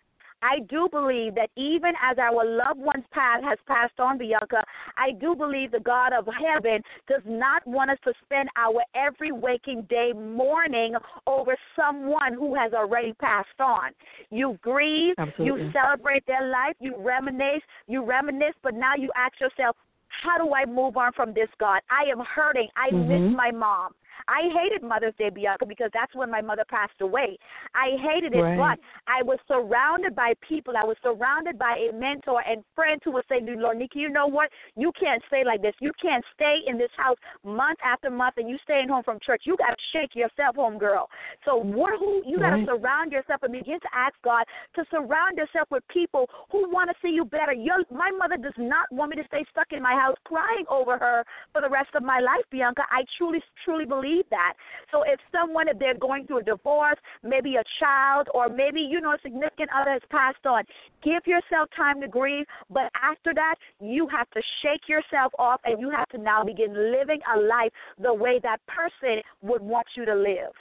[0.43, 4.61] I do believe that even as our loved one's path has passed on, Bianca,
[4.97, 9.31] I do believe the God of heaven does not want us to spend our every
[9.31, 10.95] waking day mourning
[11.27, 13.91] over someone who has already passed on.
[14.29, 15.65] You grieve, Absolutely.
[15.65, 19.77] you celebrate their life, you reminisce, you reminisce, but now you ask yourself,
[20.21, 21.81] how do I move on from this, God?
[21.89, 22.69] I am hurting.
[22.75, 23.07] I Mhm.
[23.07, 23.95] miss my mom.
[24.27, 27.37] I hated Mother's Day, Bianca, because that's when my mother passed away.
[27.75, 28.57] I hated it, Right.
[28.57, 30.75] but I was surrounded by people.
[30.77, 34.27] I was surrounded by a mentor and friends who would say, Lord, Nikki, you know
[34.27, 34.49] what?
[34.75, 35.73] You can't stay like this.
[35.79, 39.43] You can't stay in this house month after month and you staying home from church.
[39.45, 41.09] You got to shake yourself home, girl.
[41.45, 41.99] So what?
[41.99, 42.67] Who you got to Right.
[42.67, 44.43] surround yourself and begin to ask God
[44.75, 47.53] to surround yourself with people who want to see you better.
[47.53, 50.97] Your, my mother does not want me to stay stuck in my house crying over
[50.97, 52.83] her for the rest of my life, Bianca.
[52.91, 54.53] I truly, truly believe that.
[54.91, 59.01] So if someone, if they're going through a divorce, maybe a child, or maybe, you
[59.01, 60.63] know, a significant other has passed on,
[61.03, 62.45] give yourself time to grieve.
[62.69, 66.73] But after that, you have to shake yourself off and you have to now begin
[66.91, 67.71] living a life
[68.01, 70.53] the way that person would want you to live.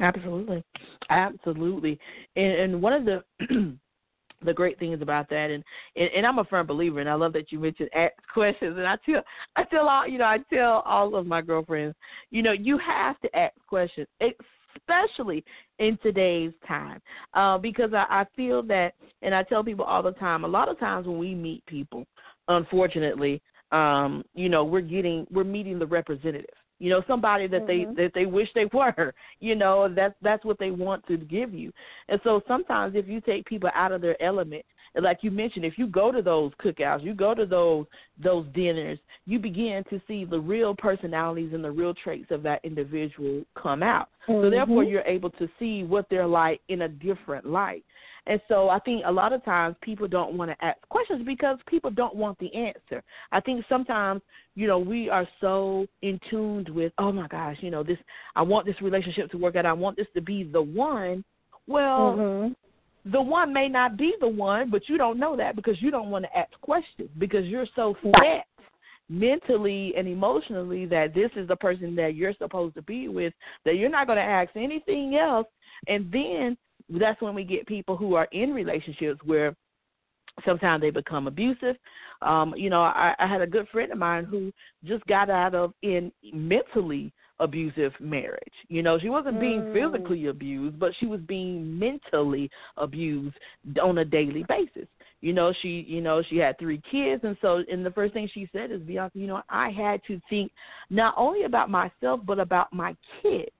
[0.00, 0.64] Absolutely,
[1.10, 2.00] absolutely,
[2.34, 3.22] and and one of the
[4.44, 5.64] the great things about that, and,
[5.96, 8.86] and and I'm a firm believer, and I love that you mentioned ask questions, and
[8.86, 9.22] I tell
[9.56, 11.96] I tell all you know I tell all of my girlfriends,
[12.30, 14.06] you know, you have to ask questions,
[14.76, 15.44] especially
[15.78, 17.00] in today's time,
[17.34, 20.68] uh, because I, I feel that, and I tell people all the time, a lot
[20.68, 22.06] of times when we meet people,
[22.48, 27.66] unfortunately, um, you know, we're getting we're meeting the representative you know somebody that Mhm.
[27.66, 31.54] they that they wish they were you know that's that's what they want to give
[31.54, 31.72] you
[32.08, 34.64] and so sometimes if you take people out of their element
[35.00, 37.86] like you mentioned if you go to those cookouts you go to those
[38.22, 42.60] those dinners you begin to see the real personalities and the real traits of that
[42.64, 44.90] individual come out so therefore Mhm.
[44.90, 47.84] you're able to see what they're like in a different light
[48.26, 51.58] and so I think a lot of times people don't want to ask questions because
[51.66, 53.02] people don't want the answer.
[53.32, 54.22] I think sometimes,
[54.54, 57.98] you know, we are so in tuned with, oh my gosh, you know, this
[58.34, 59.66] I want this relationship to work out.
[59.66, 61.24] I want this to be the one.
[61.66, 62.56] Well, Mhm.
[63.06, 66.10] the one may not be the one, but you don't know that because you don't
[66.10, 68.46] want to ask questions because you're so set
[69.10, 73.34] mentally and emotionally that this is the person that you're supposed to be with
[73.64, 75.46] that you're not going to ask anything else
[75.88, 76.56] and then
[76.98, 79.54] that's when we get people who are in relationships where
[80.44, 81.76] sometimes they become abusive.
[82.22, 84.52] Um, you know, I, I had a good friend of mine who
[84.84, 88.52] just got out of in mentally abusive marriage.
[88.68, 89.72] You know, she wasn't being mm.
[89.72, 93.36] physically abused, but she was being mentally abused
[93.82, 94.88] on a daily basis.
[95.20, 98.28] You know, she you know, she had three kids and so and the first thing
[98.32, 100.52] she said is Bianca, you know, I had to think
[100.90, 103.50] not only about myself but about my kids.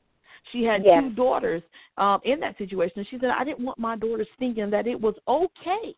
[0.52, 1.02] She had yes.
[1.02, 1.62] two daughters
[1.98, 3.06] um in that situation.
[3.10, 5.94] She said I didn't want my daughters thinking that it was okay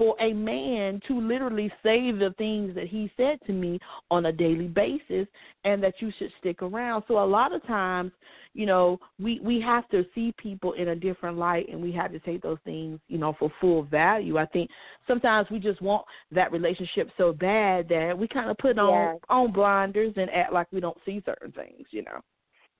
[0.00, 3.78] for a man to literally say the things that he said to me
[4.10, 5.28] on a daily basis
[5.64, 7.04] and that you should stick around.
[7.06, 8.10] So a lot of times,
[8.54, 12.12] you know, we we have to see people in a different light and we have
[12.12, 14.38] to take those things, you know, for full value.
[14.38, 14.70] I think
[15.06, 19.52] sometimes we just want that relationship so bad that we kind of put on on
[19.52, 22.22] blinders and act like we don't see certain things, you know.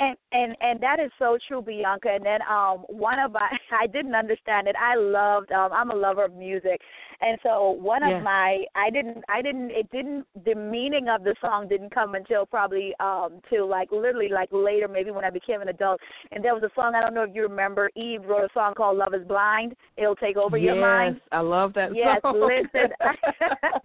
[0.01, 2.09] And and and that is so true, Bianca.
[2.09, 4.75] And then um one of my I didn't understand it.
[4.81, 6.81] I loved um I'm a lover of music.
[7.21, 8.17] And so one yeah.
[8.17, 12.15] of my I didn't I didn't it didn't the meaning of the song didn't come
[12.15, 16.01] until probably um till like literally like later maybe when I became an adult.
[16.33, 18.73] And there was a song I don't know if you remember Eve wrote a song
[18.75, 19.75] called Love is Blind.
[19.99, 21.21] It'll take over yes, your mind.
[21.31, 22.41] I love that yes, song.
[22.41, 22.91] listen.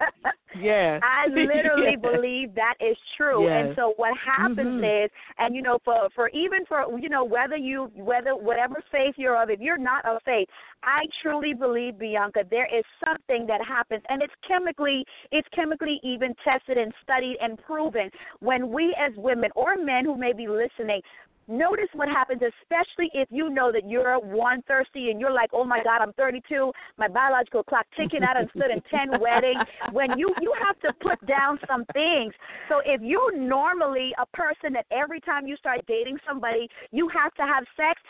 [0.61, 0.99] yeah.
[1.03, 2.11] I literally yeah.
[2.11, 3.47] believe that is true.
[3.47, 3.65] Yes.
[3.67, 5.05] And so what happens mm-hmm.
[5.05, 9.15] is and you know for for even for you know whether you whether whatever faith
[9.17, 10.47] you're of if you're not of faith
[10.85, 16.35] I truly believe, Bianca, there is something that happens, and it's chemically, it's chemically even
[16.43, 18.09] tested and studied and proven.
[18.39, 21.01] When we as women or men who may be listening
[21.47, 25.63] notice what happens, especially if you know that you're one thirsty and you're like, oh
[25.63, 29.61] my God, I'm 32, my biological clock ticking out and stood in 10 weddings.
[29.91, 32.33] When you you have to put down some things.
[32.69, 37.33] So if you're normally a person that every time you start dating somebody, you have
[37.35, 38.01] to have sex,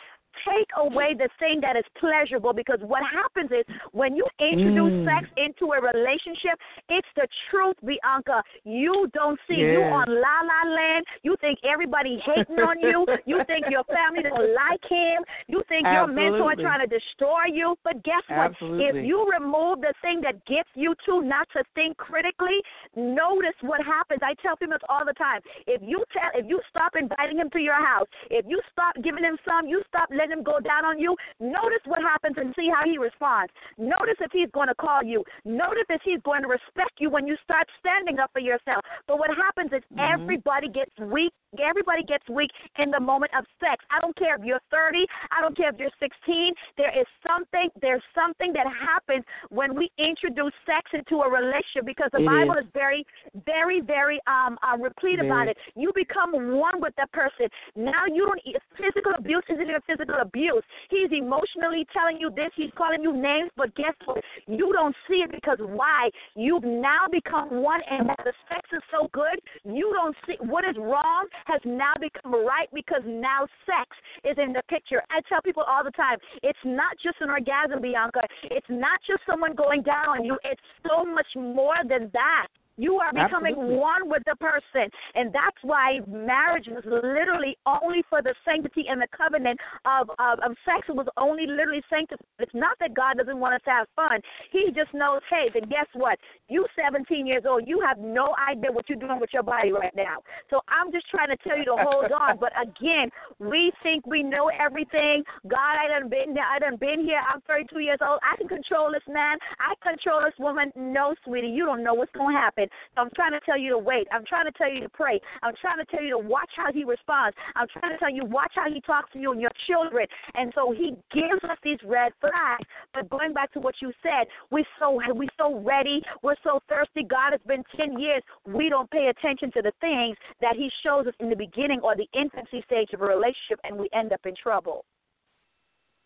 [0.43, 5.05] take away the thing that is pleasurable because what happens is when you introduce mm.
[5.05, 6.57] sex into a relationship,
[6.89, 8.43] it's the truth, Bianca.
[8.63, 9.77] You don't see yeah.
[9.77, 11.05] you on La La Land.
[11.23, 13.05] You think everybody hating on you.
[13.25, 15.23] You think your family don't like him.
[15.47, 16.23] You think Absolutely.
[16.23, 17.75] your mentor trying to destroy you.
[17.83, 18.51] But guess what?
[18.55, 18.85] Absolutely.
[18.85, 22.57] If you remove the thing that gets you to not to think critically,
[22.95, 24.19] notice what happens.
[24.23, 25.41] I tell females all the time.
[25.67, 29.23] If you tell if you stop inviting him to your house, if you stop giving
[29.23, 32.69] him some, you stop letting him go down on you, notice what happens and see
[32.73, 33.51] how he responds.
[33.77, 35.23] Notice if he's going to call you.
[35.43, 38.83] Notice if he's going to respect you when you start standing up for yourself.
[39.07, 40.21] But what happens is mm-hmm.
[40.21, 43.83] everybody gets weak everybody gets weak in the moment of sex.
[43.91, 46.53] I don't care if you're 30, I don't care if you're 16.
[46.77, 52.09] There is something, there's something that happens when we introduce sex into a relationship because
[52.11, 52.65] the it Bible is.
[52.65, 52.71] is.
[52.73, 53.05] very,
[53.45, 55.27] very, very um uh, replete very.
[55.27, 55.57] about it.
[55.75, 57.47] You become one with that person.
[57.75, 58.41] Now you don't
[58.77, 60.63] physical abuse isn't even physical abuse.
[60.89, 64.23] He's emotionally telling you this, he's calling you names, but guess what?
[64.47, 66.09] You don't see it because why?
[66.35, 70.75] You've now become one and the sex is so good, you don't see what is
[70.77, 73.89] wrong has now become right because now sex
[74.23, 75.01] is in the picture.
[75.09, 78.21] I tell people all the time, it's not just an orgasm, Bianca.
[78.43, 80.37] It's not just someone going down on you.
[80.43, 82.47] It's so much more than that.
[82.77, 83.77] You are becoming Absolutely.
[83.77, 84.89] one with the person.
[85.15, 90.39] And that's why marriage was literally only for the sanctity and the covenant of, of,
[90.39, 90.87] of sex.
[90.89, 92.25] It was only literally sanctified.
[92.39, 94.19] It's not that God doesn't want us to have fun.
[94.51, 96.19] He just knows, hey, then guess what?
[96.49, 99.95] You 17 years old, you have no idea what you're doing with your body right
[99.95, 100.19] now.
[100.49, 102.37] So I'm just trying to tell you to hold on.
[102.45, 103.09] But again,
[103.39, 105.23] we think we know everything.
[105.47, 106.43] God, I done been there.
[106.43, 107.21] I done been here.
[107.33, 108.19] I'm 32 years old.
[108.21, 109.37] I can control this man.
[109.57, 110.71] I control this woman.
[110.75, 112.64] No, sweetie, you don't know what's going to happen.
[112.95, 114.07] So I'm trying to tell you to wait.
[114.11, 115.19] I'm trying to tell you to pray.
[115.43, 117.35] I'm trying to tell you to watch how he responds.
[117.55, 120.05] I'm trying to tell you watch how he talks to you and your children.
[120.35, 122.65] And so he gives us these red flags.
[122.93, 126.01] But going back to what you said, we're so we so ready.
[126.23, 127.03] We're so thirsty.
[127.03, 128.21] God has been ten years.
[128.45, 131.95] We don't pay attention to the things that He shows us in the beginning or
[131.95, 134.85] the infancy stage of a relationship, and we end up in trouble.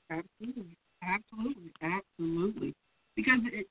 [0.10, 2.74] Absolutely, absolutely, absolutely.
[3.16, 3.68] Because it,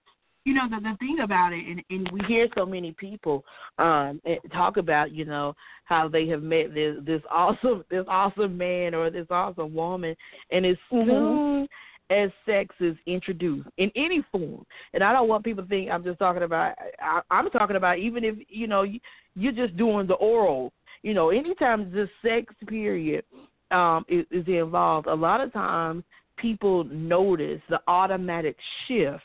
[0.49, 3.45] you know the the thing about it, and and we hear so many people
[3.79, 8.57] um eh, talk about you know how they have met this this awesome this awesome
[8.57, 10.17] man or this awesome woman,
[10.51, 11.11] and as mm-hmm.
[11.11, 11.69] soon
[12.11, 16.03] as sex is introduced in any form, and I don't want people to think I'm
[16.03, 16.75] just talking about.
[16.99, 19.01] I, I'm talking about even if you know you,
[19.35, 20.73] you're just doing the oral.
[21.03, 23.23] You know, anytime the sex period
[23.71, 26.05] um is, is involved, a lot of times
[26.39, 28.57] people notice the automatic
[28.87, 29.25] shift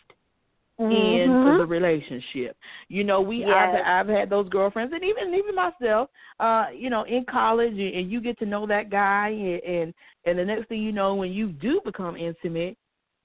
[0.79, 0.91] mm-hmm.
[0.91, 2.57] in the relationship.
[2.87, 3.49] You know, we yes.
[3.85, 6.09] I've I've had those girlfriends and even even myself,
[6.39, 9.93] uh, you know, in college and, and you get to know that guy and, and
[10.25, 12.77] and the next thing you know when you do become intimate,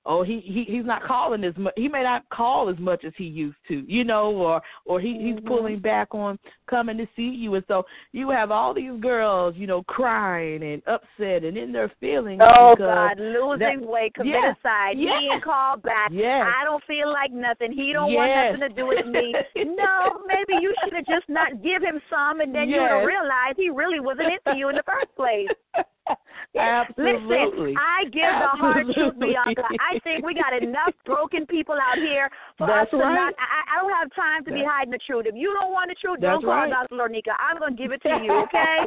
[0.08, 3.12] oh he he he's not calling as much he may not call as much as
[3.16, 5.46] he used to you know or or he he's mm-hmm.
[5.46, 6.38] pulling back on
[6.68, 7.54] coming to see you.
[7.54, 11.92] And so you have all these girls you know crying and upset and in their
[12.00, 16.10] feelings oh god losing that, weight committed yes, side yes, he ain't called back.
[16.10, 17.70] Yes, i don't feel like nothing.
[17.70, 18.16] He don't yes.
[18.18, 19.34] want nothing to do with me.
[19.78, 22.76] No maybe you should have just not give him some and then yes.
[22.76, 25.48] you would have realized he really wasn't into you in the first place
[26.58, 27.74] Absolutely.
[27.74, 29.62] Listen, I give the hard truth, Bianca.
[29.78, 33.14] I think we got enough broken people out here for That's us to right.
[33.14, 33.34] not.
[33.38, 35.26] I, I don't have time to be hiding the truth.
[35.26, 36.70] If you don't want the truth, That's don't call right.
[36.70, 36.94] Dr.
[36.94, 37.34] Lorneka.
[37.38, 38.86] I'm going to give it to you, okay?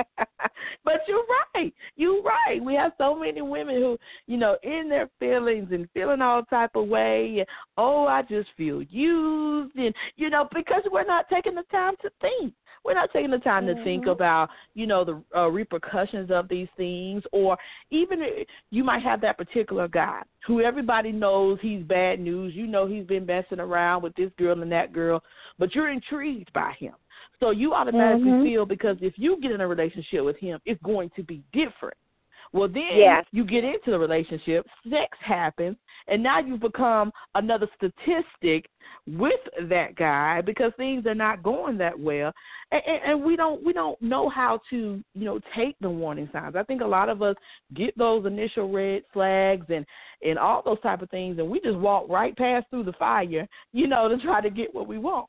[0.84, 1.72] but you're right.
[1.96, 2.62] You're right.
[2.62, 6.70] We have so many women who, you know, in their feelings and feeling all type
[6.74, 7.36] of way.
[7.38, 7.46] And,
[7.76, 12.10] oh, I just feel used, and you know, because we're not taking the time to
[12.20, 12.54] think.
[12.84, 13.78] We're not taking the time mm-hmm.
[13.78, 17.56] to think about, you know, the uh, repercussions of these things, or
[17.90, 18.20] even
[18.70, 22.54] you might have that particular guy who everybody knows he's bad news.
[22.54, 25.22] You know, he's been messing around with this girl and that girl,
[25.58, 26.94] but you're intrigued by him.
[27.38, 28.44] So you automatically mm-hmm.
[28.44, 31.96] feel because if you get in a relationship with him, it's going to be different.
[32.52, 33.24] Well, then yes.
[33.30, 35.76] you get into the relationship, sex happens,
[36.08, 38.68] and now you've become another statistic
[39.06, 42.32] with that guy because things are not going that well,
[42.70, 46.28] and, and, and we don't we don't know how to you know take the warning
[46.32, 46.56] signs.
[46.56, 47.36] I think a lot of us
[47.74, 49.84] get those initial red flags and
[50.22, 53.48] and all those type of things, and we just walk right past through the fire,
[53.72, 55.26] you know, to try to get what we want.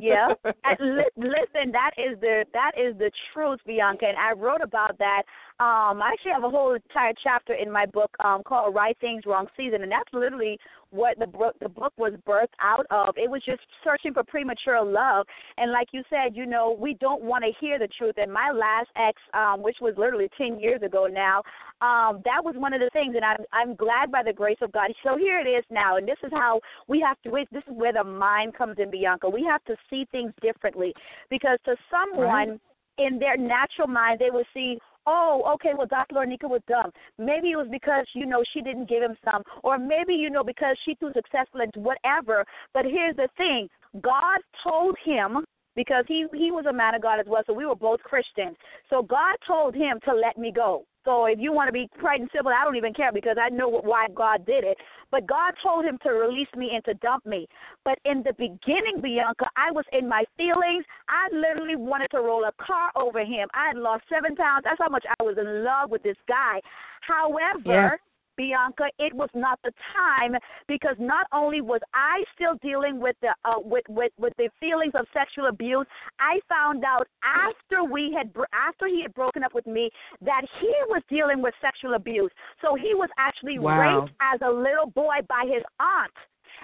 [0.00, 0.28] yeah,
[0.80, 5.22] listen, that is the that is the truth, Bianca, and I wrote about that.
[5.60, 9.22] Um, I actually have a whole entire chapter in my book um, called "Right Things,
[9.26, 10.58] Wrong Season," and that's literally
[10.90, 13.14] what the book the book was birthed out of.
[13.16, 15.26] It was just searching for premature love,
[15.56, 18.14] and like you said, you know, we don't want to hear the truth.
[18.16, 21.38] And my last ex, um, which was literally ten years ago now,
[21.80, 24.72] um, that was one of the things, and I'm I'm glad by the grace of
[24.72, 24.90] God.
[25.04, 27.44] So here it is now, and this is how we have to.
[27.52, 29.28] This is where the mind comes in, Bianca.
[29.28, 30.92] We have to see things differently,
[31.30, 32.26] because to someone.
[32.26, 32.60] Right.
[32.96, 36.16] In their natural mind, they will see, oh, okay, well, Dr.
[36.16, 36.90] Lorneka was dumb.
[37.18, 39.42] Maybe it was because, you know, she didn't give him some.
[39.62, 42.44] Or maybe, you know, because she too successful and whatever.
[42.72, 43.68] But here's the thing
[44.00, 45.44] God told him,
[45.76, 48.56] because he, he was a man of God as well, so we were both Christians.
[48.90, 50.86] So God told him to let me go.
[51.04, 53.50] So if you want to be quite and simple, I don't even care because I
[53.50, 54.78] know why God did it.
[55.10, 57.46] But God told him to release me and to dump me.
[57.84, 60.84] But in the beginning, Bianca, I was in my feelings.
[61.08, 63.48] I literally wanted to roll a car over him.
[63.52, 64.64] I had lost seven pounds.
[64.64, 66.60] That's how much I was in love with this guy.
[67.02, 67.90] However, Yeah.
[68.36, 70.34] Bianca, it was not the time
[70.68, 74.92] because not only was I still dealing with the uh, with with with the feelings
[74.94, 75.86] of sexual abuse,
[76.18, 79.90] I found out after we had after he had broken up with me
[80.22, 82.30] that he was dealing with sexual abuse.
[82.62, 84.00] So he was actually wow.
[84.00, 86.12] raped as a little boy by his aunt.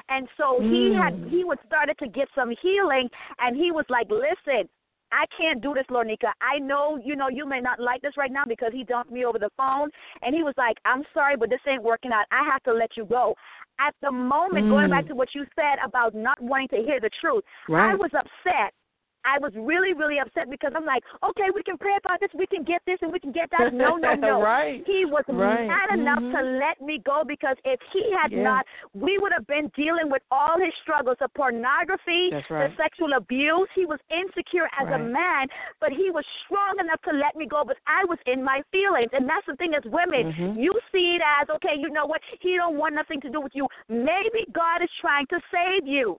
[0.09, 3.09] And so he had he was started to get some healing
[3.39, 4.69] and he was like, Listen,
[5.13, 6.33] I can't do this, Lorneka.
[6.41, 9.25] I know, you know, you may not like this right now because he dumped me
[9.25, 9.91] over the phone.
[10.23, 12.27] And he was like, I'm sorry, but this ain't working out.
[12.31, 13.35] I have to let you go.
[13.81, 14.71] At the moment, mm.
[14.71, 17.93] going back to what you said about not wanting to hear the truth, right.
[17.93, 18.75] I was upset.
[19.25, 22.47] I was really, really upset because I'm like, okay, we can pray about this, we
[22.47, 23.73] can get this, and we can get that.
[23.73, 24.43] No, no, no.
[24.43, 24.83] right.
[24.87, 25.67] He was right.
[25.69, 26.01] mad mm-hmm.
[26.01, 28.43] enough to let me go because if he had yeah.
[28.43, 32.71] not, we would have been dealing with all his struggles of pornography, right.
[32.71, 33.69] the sexual abuse.
[33.75, 35.01] He was insecure as right.
[35.01, 35.49] a man,
[35.81, 37.63] but he was strong enough to let me go.
[37.67, 40.59] But I was in my feelings, and that's the thing as women, mm-hmm.
[40.59, 41.77] you see it as okay.
[41.77, 42.21] You know what?
[42.41, 43.67] He don't want nothing to do with you.
[43.89, 46.19] Maybe God is trying to save you.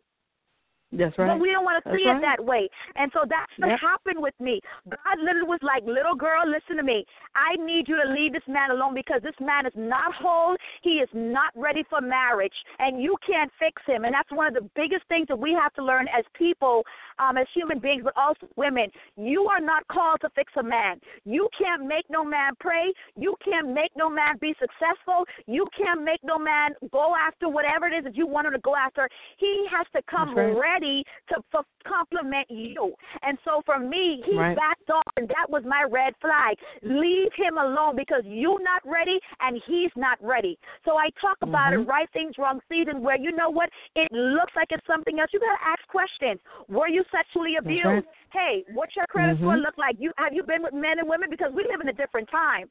[0.92, 1.28] That's right.
[1.28, 2.18] But we don't want to see right.
[2.18, 2.68] it that way.
[2.96, 3.80] And so that's what yep.
[3.80, 4.60] happened with me.
[4.89, 7.06] God literally was like, little girl, listen to me.
[7.34, 10.56] I need you to leave this man alone because this man is not whole.
[10.84, 12.54] He is not ready for marriage.
[12.80, 14.04] And you can't fix him.
[14.04, 16.84] And that's one of the biggest things that we have to learn as people,
[17.20, 18.92] um, as human beings, but also women.
[19.16, 21.00] You are not called to fix a man.
[21.24, 22.92] You can't make no man pray.
[23.16, 25.24] You can't make no man be successful.
[25.48, 28.60] You can't make no man go after whatever it is that you want him to
[28.60, 29.08] go after.
[29.38, 30.52] He has to come right.
[30.52, 32.93] ready ready to f- compliment you.
[33.23, 34.55] And so for me, he right.
[34.55, 36.57] backed off, and that was my red flag.
[36.82, 40.57] Leave him alone because you're not ready and he's not ready.
[40.86, 41.84] So I talk about mm-hmm.
[41.84, 43.69] it, right things, wrong season, where you know what?
[43.95, 45.29] It looks like it's something else.
[45.34, 46.39] You got to ask questions.
[46.69, 47.86] Were you sexually abused?
[47.86, 48.03] Right.
[48.32, 49.43] Hey, what's your credit mm-hmm.
[49.43, 49.95] score look like?
[49.99, 51.29] You Have you been with men and women?
[51.29, 52.69] Because we live in a different time.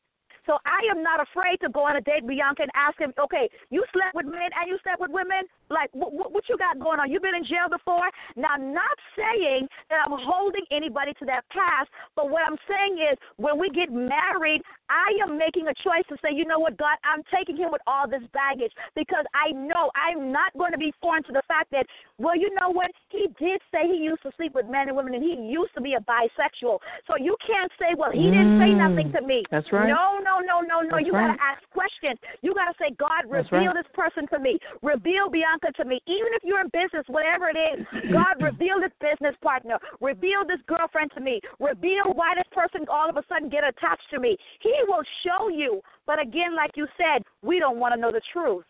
[0.51, 3.47] So I am not afraid to go on a date, Bianca, and ask him, okay,
[3.71, 5.47] you slept with men and you slept with women?
[5.71, 7.07] Like, what, what you got going on?
[7.07, 8.11] You've been in jail before?
[8.35, 11.87] Now, I'm not saying that I'm holding anybody to that past,
[12.17, 16.19] but what I'm saying is when we get married, I am making a choice to
[16.19, 19.95] say, you know what, God, I'm taking him with all this baggage because I know
[19.95, 21.87] I'm not going to be foreign to the fact that,
[22.21, 25.15] well, you know what, he did say he used to sleep with men and women
[25.17, 26.77] and he used to be a bisexual.
[27.09, 28.85] So you can't say, well, he didn't say mm.
[28.85, 29.43] nothing to me.
[29.51, 29.89] That's right.
[29.89, 31.01] No, no, no, no, no.
[31.01, 31.33] That's you right.
[31.33, 32.21] got to ask questions.
[32.45, 33.81] You got to say, God, reveal right.
[33.81, 34.61] this person to me.
[34.85, 35.97] Reveal Bianca to me.
[36.05, 39.81] Even if you're in business, whatever it is, God, reveal this business partner.
[40.05, 41.41] Reveal this girlfriend to me.
[41.57, 44.37] Reveal why this person all of a sudden get attached to me.
[44.61, 45.81] He will show you.
[46.05, 48.69] But again, like you said, we don't want to know the truth.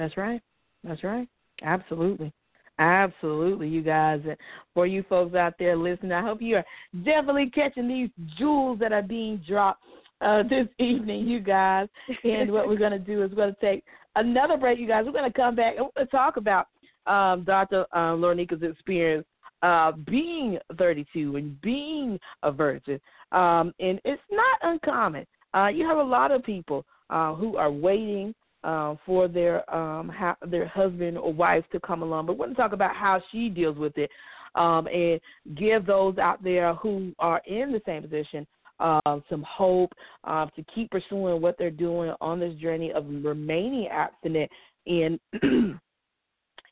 [0.00, 0.40] That's right.
[0.82, 1.28] That's right.
[1.62, 2.32] Absolutely.
[2.78, 4.20] Absolutely, you guys.
[4.26, 4.36] And
[4.72, 6.64] for you folks out there listening, I hope you are
[7.04, 9.82] definitely catching these jewels that are being dropped
[10.20, 11.88] uh, this evening, you guys.
[12.24, 13.84] And what we're going to do is we're going to take
[14.16, 15.04] another break, you guys.
[15.06, 16.66] We're going to come back and we're going to talk about
[17.06, 17.86] um, Dr.
[17.96, 19.26] Um, Lorneka's experience
[19.62, 23.00] uh, being 32 and being a virgin.
[23.32, 25.26] Um, and it's not uncommon.
[25.54, 28.34] Uh, you have a lot of people uh, who are waiting
[28.64, 32.26] uh, for their um, ha- their husband or wife to come along.
[32.26, 34.10] But we're going to talk about how she deals with it
[34.54, 35.20] um, and
[35.56, 38.46] give those out there who are in the same position
[38.80, 39.92] uh, some hope
[40.24, 44.50] uh, to keep pursuing what they're doing on this journey of remaining abstinent
[44.86, 45.20] and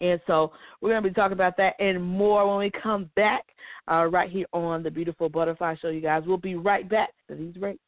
[0.00, 3.44] and so we're going to be talking about that and more when we come back
[3.90, 6.22] uh, right here on the Beautiful Butterfly Show, you guys.
[6.26, 7.80] We'll be right back to these breaks.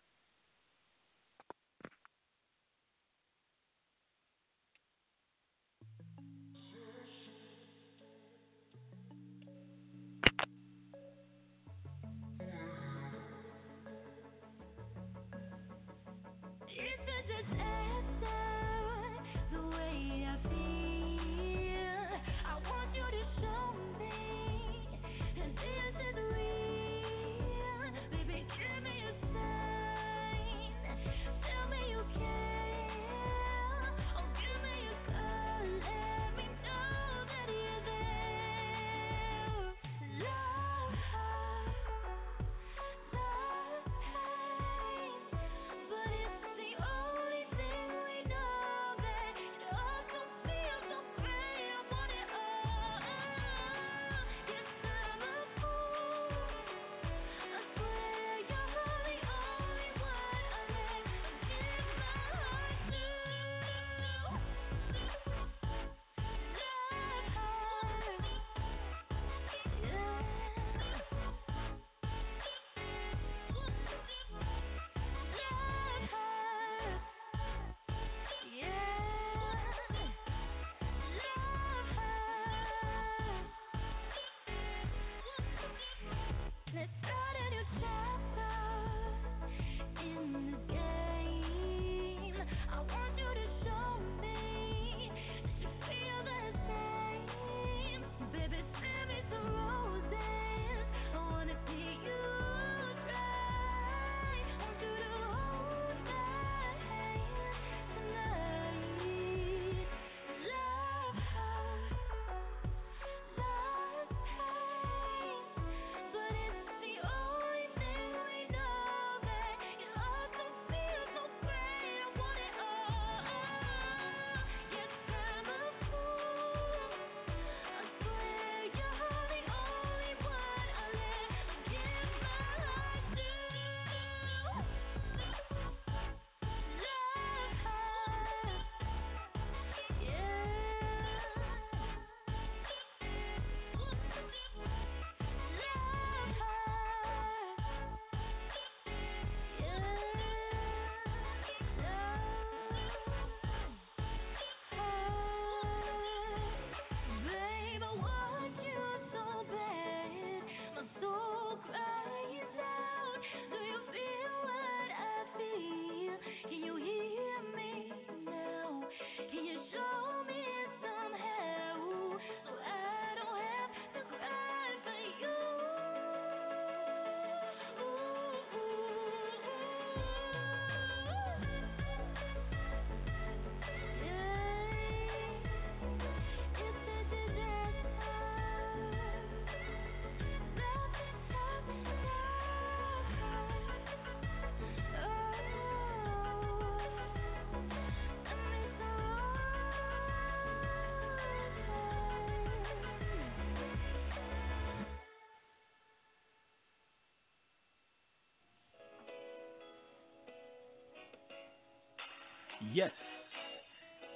[212.73, 212.91] Yes,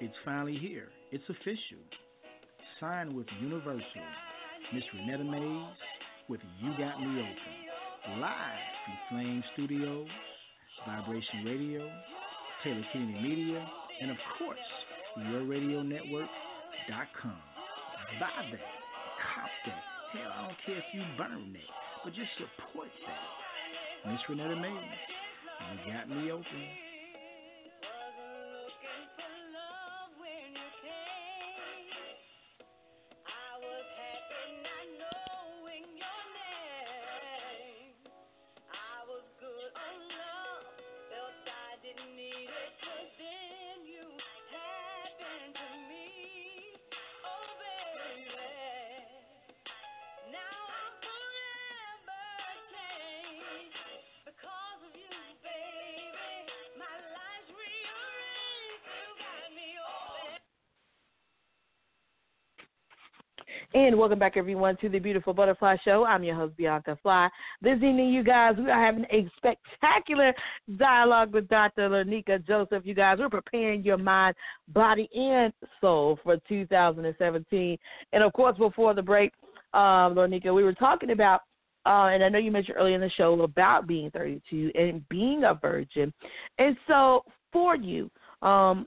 [0.01, 0.89] it's finally here.
[1.11, 1.83] It's official.
[2.81, 3.83] Signed with Universal.
[4.73, 5.77] Miss Renetta Mays
[6.29, 8.21] with You Got Me Open.
[8.21, 10.09] Live from Flame Studios,
[10.87, 11.91] Vibration Radio,
[12.63, 13.69] Taylor Kennedy Media,
[14.01, 14.59] and of course,
[15.19, 17.39] YourRadioNetwork.com.
[18.21, 18.61] Buy that.
[19.35, 19.83] Cop that.
[20.13, 21.71] Hell, I don't care if you burn that,
[22.05, 24.11] but just support that.
[24.13, 24.99] Miss Renetta Mays,
[25.87, 26.88] You Got Me Open.
[63.75, 66.03] And welcome back, everyone, to the Beautiful Butterfly Show.
[66.07, 67.29] I'm your host, Bianca Fly.
[67.61, 70.33] This evening, you guys, we are having a spectacular
[70.79, 71.91] dialogue with Dr.
[71.91, 72.87] Lorneka Joseph.
[72.87, 74.37] You guys, we're preparing your mind,
[74.69, 75.53] body, and
[75.83, 77.77] soul for 2017.
[78.15, 79.35] And of course, before the break,
[79.75, 81.43] um, Lorneka, we were talking about
[81.85, 85.45] uh, and I know you mentioned earlier in the show about being 32 and being
[85.45, 86.13] a virgin.
[86.59, 88.11] And so, for you,
[88.43, 88.87] um,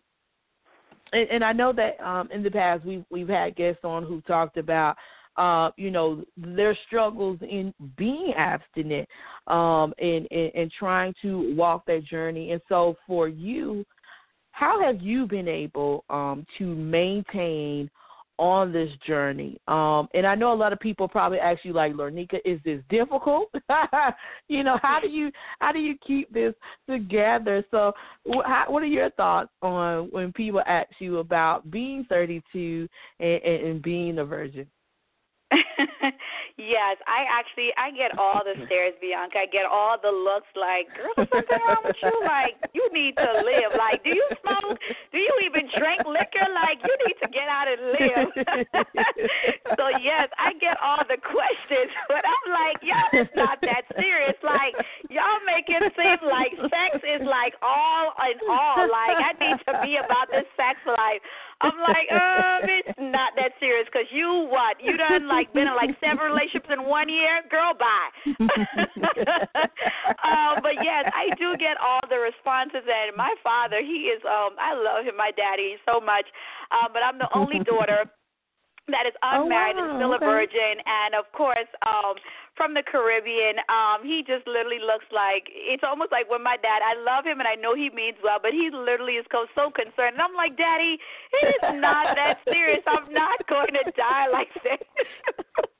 [1.14, 4.22] and, and I know that um, in the past we've we've had guests on who
[4.22, 4.95] talked about
[5.38, 9.07] uh, you know their struggles in being abstinent
[9.47, 12.51] um, and, and and trying to walk that journey.
[12.51, 13.86] And so for you,
[14.51, 17.89] how have you been able um, to maintain
[18.41, 19.61] on this journey.
[19.67, 22.81] Um, and I know a lot of people probably ask you, like, Lorneka, is this
[22.89, 23.49] difficult?
[24.47, 26.55] you know, how do you how do you keep this
[26.89, 27.63] together?
[27.69, 27.93] So,
[28.27, 32.89] wh- how, what are your thoughts on when people ask you about being 32
[33.19, 34.65] and, and, and being a virgin?
[36.58, 39.43] yes, I actually I get all the stares, Bianca.
[39.43, 42.16] I get all the looks like, girl, something wrong with you.
[42.24, 43.76] Like, you need to live.
[43.76, 44.80] Like, do you smoke?
[45.12, 46.47] Do you even drink liquor?
[46.56, 48.28] Like, you need to get out and live.
[49.78, 54.39] so yes, I get all the questions, but I'm like, y'all, it's not that serious.
[54.39, 54.76] Like,
[55.12, 58.88] y'all make it seem like sex is like all in all.
[58.88, 61.22] Like, I need to be about this sex life.
[61.62, 64.78] I'm like, um, it's not that serious because you what?
[64.82, 67.74] You done like been in like seven relationships in one year, girl.
[67.78, 68.09] Bye.
[70.26, 74.57] um, but yes, I do get all the responses, and my father, he is, um,
[74.57, 76.26] I love him, my daddy, so much.
[76.74, 78.09] Um, but I'm the only daughter
[78.91, 79.89] that is unmarried oh, wow.
[79.89, 82.15] and still a virgin, and of course, um,
[82.55, 83.57] from the Caribbean.
[83.71, 86.83] Um, he just literally looks like it's almost like when my dad.
[86.83, 89.71] I love him and I know he means well, but he literally is so, so
[89.71, 90.19] concerned.
[90.19, 90.99] And I'm like, Daddy,
[91.41, 92.83] it is not that serious.
[92.85, 94.83] I'm not going to die like this.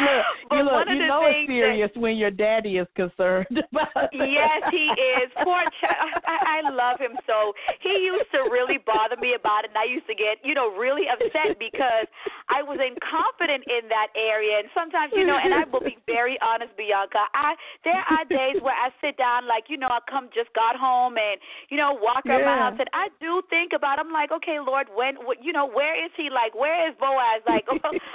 [0.00, 3.62] Look, but you, look, you know it's serious when your daddy is concerned
[4.12, 5.28] Yes, he is.
[5.42, 6.20] Poor child.
[6.26, 7.52] I, I love him so.
[7.80, 10.74] He used to really bother me about it, and I used to get, you know,
[10.76, 12.06] really upset because
[12.48, 14.60] I was incompetent in that area.
[14.60, 17.24] And sometimes, you know, and I will be very honest, Bianca.
[17.32, 20.76] I there are days where I sit down, like, you know, I come just got
[20.76, 23.98] home and, you know, walk around my house, and I do think about.
[23.98, 26.28] I'm like, okay, Lord, when, what, you know, where is he?
[26.28, 27.42] Like, where is Boaz?
[27.46, 27.66] Like,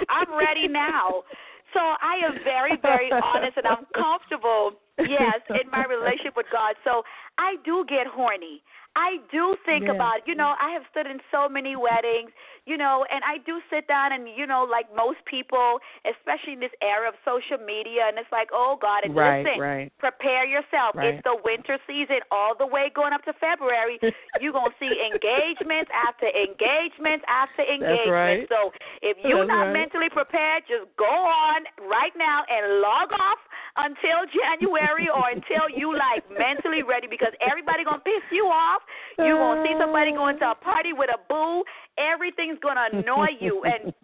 [0.08, 1.24] I'm ready now.
[1.74, 4.72] So I am very, very honest, and I'm comfortable.
[4.98, 6.74] Yes, in my relationship with God.
[6.82, 7.02] So
[7.38, 8.62] I do get horny.
[8.96, 9.92] I do think Yeah.
[9.92, 12.32] about, you know, I have stood in so many weddings,
[12.66, 16.60] you know, and I do sit down and, you know, like most people, especially in
[16.60, 19.92] this era of social media, and it's like, oh God, and Right, listen, right.
[19.98, 20.96] prepare yourself.
[20.96, 21.14] Right.
[21.14, 23.98] It's the winter season, all the way going up to February.
[24.40, 28.48] You're gonna see engagements after engagements after engagements.
[28.50, 28.72] So
[29.02, 33.38] if you're That's not mentally prepared, just go on right now and log off
[33.78, 38.82] until January or until you like mentally ready because everybody gonna piss you off.
[39.18, 41.62] You're gonna see somebody going to a party with a boo.
[41.96, 43.94] Everything's gonna annoy you and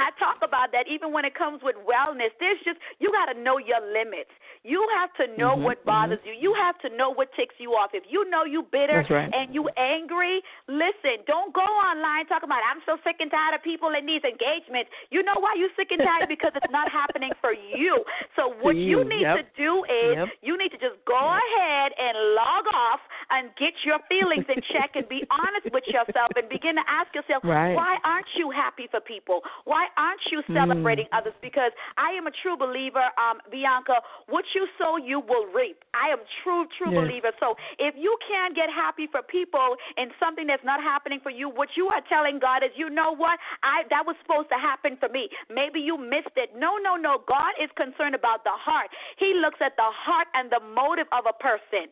[0.00, 2.32] I talk about that even when it comes with wellness.
[2.40, 4.30] There's just you got to know your limits.
[4.64, 6.32] You have to know Mhm, what bothers you.
[6.32, 7.90] You have to know what ticks you off.
[7.94, 9.30] If you know you bitter right.
[9.32, 11.24] and you angry, listen.
[11.26, 14.90] Don't go online talking about I'm so sick and tired of people in these engagements.
[15.10, 18.04] You know why you're sick and tired because it's not happening for you.
[18.36, 19.36] So what you, you need yep.
[19.40, 20.28] to do is Yep.
[20.42, 24.92] you need to just go ahead and log off and get your feelings in check
[24.94, 27.74] and be honest with yourself and begin to ask yourself, Right.
[27.74, 29.42] why aren't you happy for people?
[29.64, 31.18] Why aren't you celebrating mm.
[31.18, 31.34] others?
[31.42, 34.02] Because I am a true believer, um, Bianca.
[34.28, 35.82] What you sow, you will reap.
[35.94, 37.00] I am true, true yes.
[37.00, 37.32] believer.
[37.40, 41.48] So if you can't get happy for people in something that's not happening for you,
[41.48, 43.38] what you are telling God is, you know what?
[43.62, 45.28] I that was supposed to happen for me.
[45.48, 46.50] Maybe you missed it.
[46.56, 47.22] No, no, no.
[47.26, 48.90] God is concerned about the heart.
[49.18, 51.90] He looks at the heart and the motive of a person.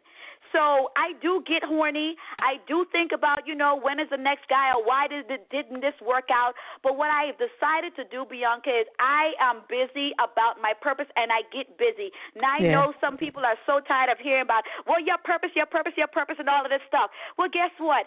[0.53, 2.17] So I do get horny.
[2.41, 5.49] I do think about, you know, when is the next guy or why did it,
[5.51, 6.55] didn't this work out?
[6.83, 11.07] But what I have decided to do, Bianca, is I am busy about my purpose
[11.17, 12.11] and I get busy.
[12.35, 12.73] Now I yeah.
[12.73, 16.09] know some people are so tired of hearing about, well, your purpose, your purpose, your
[16.09, 17.11] purpose, and all of this stuff.
[17.37, 18.07] Well, guess what?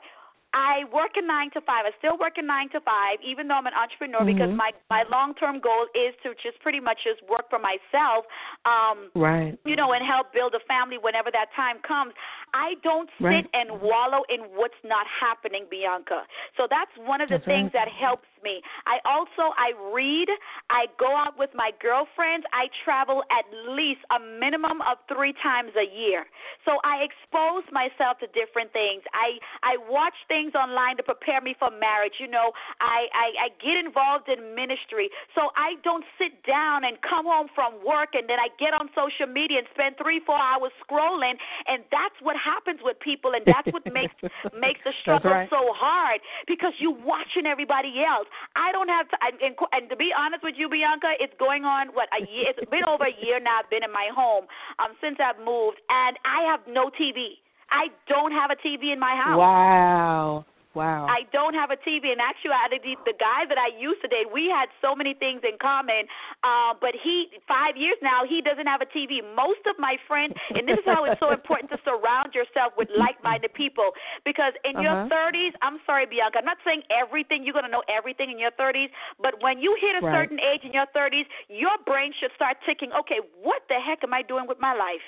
[0.54, 1.88] I work a nine to five.
[1.88, 4.36] I still work a nine to five, even though I'm an entrepreneur, mm-hmm.
[4.36, 8.28] because my my long term goal is to just pretty much just work for myself,
[8.68, 9.56] um, right?
[9.64, 12.12] You know, and help build a family whenever that time comes.
[12.54, 13.48] I don't sit right.
[13.54, 16.28] and wallow in what's not happening, Bianca.
[16.58, 17.88] So that's one of the that's things right.
[17.88, 18.62] that helps me.
[18.86, 20.30] I also I read,
[20.70, 25.72] I go out with my girlfriends, I travel at least a minimum of 3 times
[25.78, 26.26] a year.
[26.66, 29.04] So I expose myself to different things.
[29.14, 32.20] I I watch things online to prepare me for marriage.
[32.20, 35.10] You know, I I, I get involved in ministry.
[35.36, 38.90] So I don't sit down and come home from work and then I get on
[38.94, 41.38] social media and spend 3 4 hours scrolling
[41.68, 44.16] and that's what happens with people, and that's what makes
[44.58, 45.50] makes the struggle right.
[45.50, 48.28] so hard because you're watching everybody else.
[48.56, 49.18] I don't have to.
[49.22, 52.52] And, and to be honest with you, Bianca, it's going on what a year.
[52.52, 53.60] It's been over a year now.
[53.64, 54.46] I've been in my home
[54.80, 57.42] um since I've moved, and I have no TV.
[57.72, 59.40] I don't have a TV in my house.
[59.40, 60.46] Wow.
[60.74, 61.04] Wow.
[61.12, 62.16] I don't have a TV.
[62.16, 65.60] In actuality, the guy that I used to date, we had so many things in
[65.60, 66.08] common.
[66.48, 69.20] Uh, but he, five years now, he doesn't have a TV.
[69.36, 72.88] Most of my friends, and this is how it's so important to surround yourself with
[72.96, 73.92] like-minded people.
[74.24, 74.88] Because in uh-huh.
[74.88, 77.44] your 30s, I'm sorry, Bianca, I'm not saying everything.
[77.44, 78.96] You're going to know everything in your 30s.
[79.20, 80.24] But when you hit a right.
[80.24, 82.96] certain age in your 30s, your brain should start ticking.
[82.96, 85.04] Okay, what the heck am I doing with my life?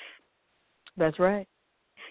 [0.96, 1.48] That's right.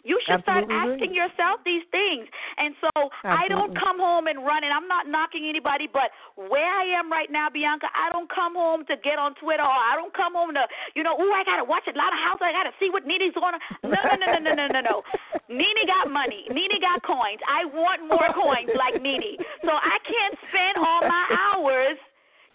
[0.03, 1.23] You should Absolutely start asking agree.
[1.23, 2.27] yourself these things.
[2.59, 3.39] And so Absolutely.
[3.39, 7.07] I don't come home and run, and I'm not knocking anybody, but where I am
[7.07, 10.35] right now, Bianca, I don't come home to get on Twitter, or I don't come
[10.35, 10.63] home to,
[10.95, 12.43] you know, ooh, I gotta watch a lot of house.
[12.43, 13.59] I gotta see what Nene's going to.
[13.87, 14.95] No, no, no, no, no, no, no, no.
[15.47, 16.51] Nene got money.
[16.51, 17.39] Nene got coins.
[17.47, 19.39] I want more coins like Nene.
[19.63, 21.95] So I can't spend all my hours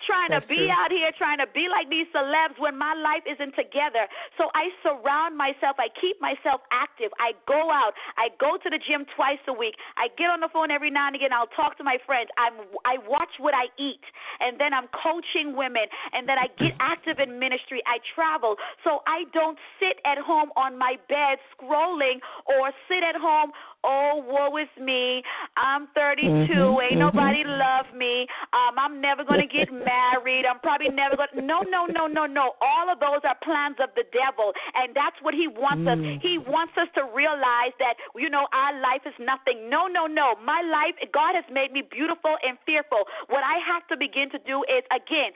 [0.06, 0.70] trying That's to be true.
[0.70, 4.06] out here, trying to be like these celebs when my life isn't together.
[4.36, 5.76] So I surround myself.
[5.78, 7.10] I keep myself active.
[7.18, 7.92] I go out.
[8.16, 9.74] I go to the gym twice a week.
[9.96, 11.32] I get on the phone every now and again.
[11.32, 12.30] I'll talk to my friends.
[12.38, 14.02] I'm I watch what I eat,
[14.40, 17.82] and then I'm coaching women, and then I get active in ministry.
[17.86, 23.16] I travel, so I don't sit at home on my bed scrolling or sit at
[23.16, 23.50] home
[23.84, 25.22] oh, woe is me.
[25.56, 26.26] I'm 32.
[26.26, 26.98] Mm-hmm, Ain't mm-hmm.
[26.98, 28.26] nobody love me.
[28.52, 30.44] Um, I'm never going to get married.
[30.46, 31.42] I'm probably never going to.
[31.42, 32.54] No, no, no, no, no.
[32.60, 34.52] All of those are plans of the devil.
[34.74, 35.94] And that's what he wants mm.
[35.94, 36.22] us.
[36.22, 39.70] He wants us to realize that, you know, our life is nothing.
[39.70, 40.34] No, no, no.
[40.42, 43.06] My life, God has made me beautiful and fearful.
[43.28, 45.30] What I have to begin to do is, again,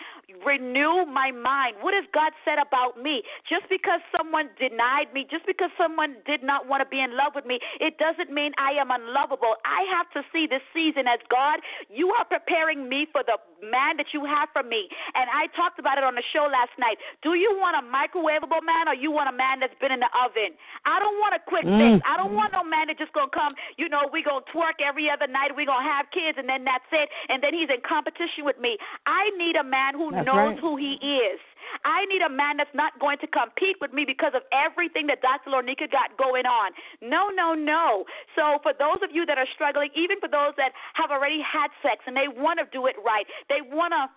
[0.44, 1.76] renew my mind.
[1.80, 3.22] What has God said about me?
[3.48, 7.32] Just because someone denied me, just because someone did not want to be in love
[7.34, 9.54] with me, it doesn't mean I am unlovable.
[9.62, 11.60] I have to see this season as God,
[11.92, 14.88] you are preparing me for the man that you have for me.
[15.14, 16.98] And I talked about it on the show last night.
[17.22, 20.10] Do you want a microwavable man or you want a man that's been in the
[20.16, 20.56] oven?
[20.88, 21.78] I don't want a quick mm.
[21.78, 22.02] fix.
[22.08, 25.06] I don't want no man that's just gonna come, you know, we gonna twerk every
[25.12, 28.42] other night, we gonna have kids and then that's it, and then he's in competition
[28.48, 28.80] with me.
[29.06, 30.62] I need a man who that's knows right.
[30.64, 31.38] who he is.
[31.84, 35.20] I need a man that's not going to compete with me because of everything that
[35.22, 35.50] Dr.
[35.50, 36.72] Lorneka got going on.
[37.00, 38.04] No, no, no.
[38.36, 41.68] So for those of you that are struggling, even for those that have already had
[41.80, 44.08] sex and they want to do it right, they want to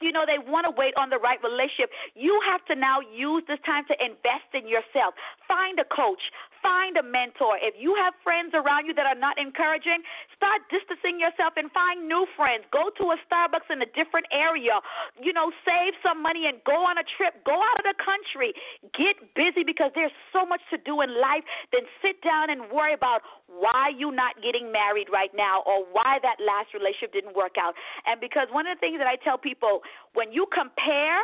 [0.00, 1.90] you know, they want to wait on the right relationship.
[2.14, 5.14] You have to now use this time to invest in yourself.
[5.50, 6.22] Find a coach,
[6.62, 7.58] find a mentor.
[7.60, 10.02] If you have friends around you that are not encouraging,
[10.34, 12.64] start distancing yourself and find new friends.
[12.72, 14.80] Go to a Starbucks in a different area.
[15.20, 17.42] You know, save some money and go on a trip.
[17.44, 18.54] Go out of the country.
[18.94, 21.44] Get busy because there's so much to do in life.
[21.72, 26.18] Then sit down and worry about why you're not getting married right now or why
[26.22, 27.74] that last relationship didn't work out.
[28.06, 29.80] And because one of the things that I tell people,
[30.14, 31.20] when you compare,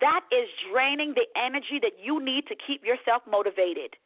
[0.00, 3.96] that is draining the energy that you need to keep yourself motivated.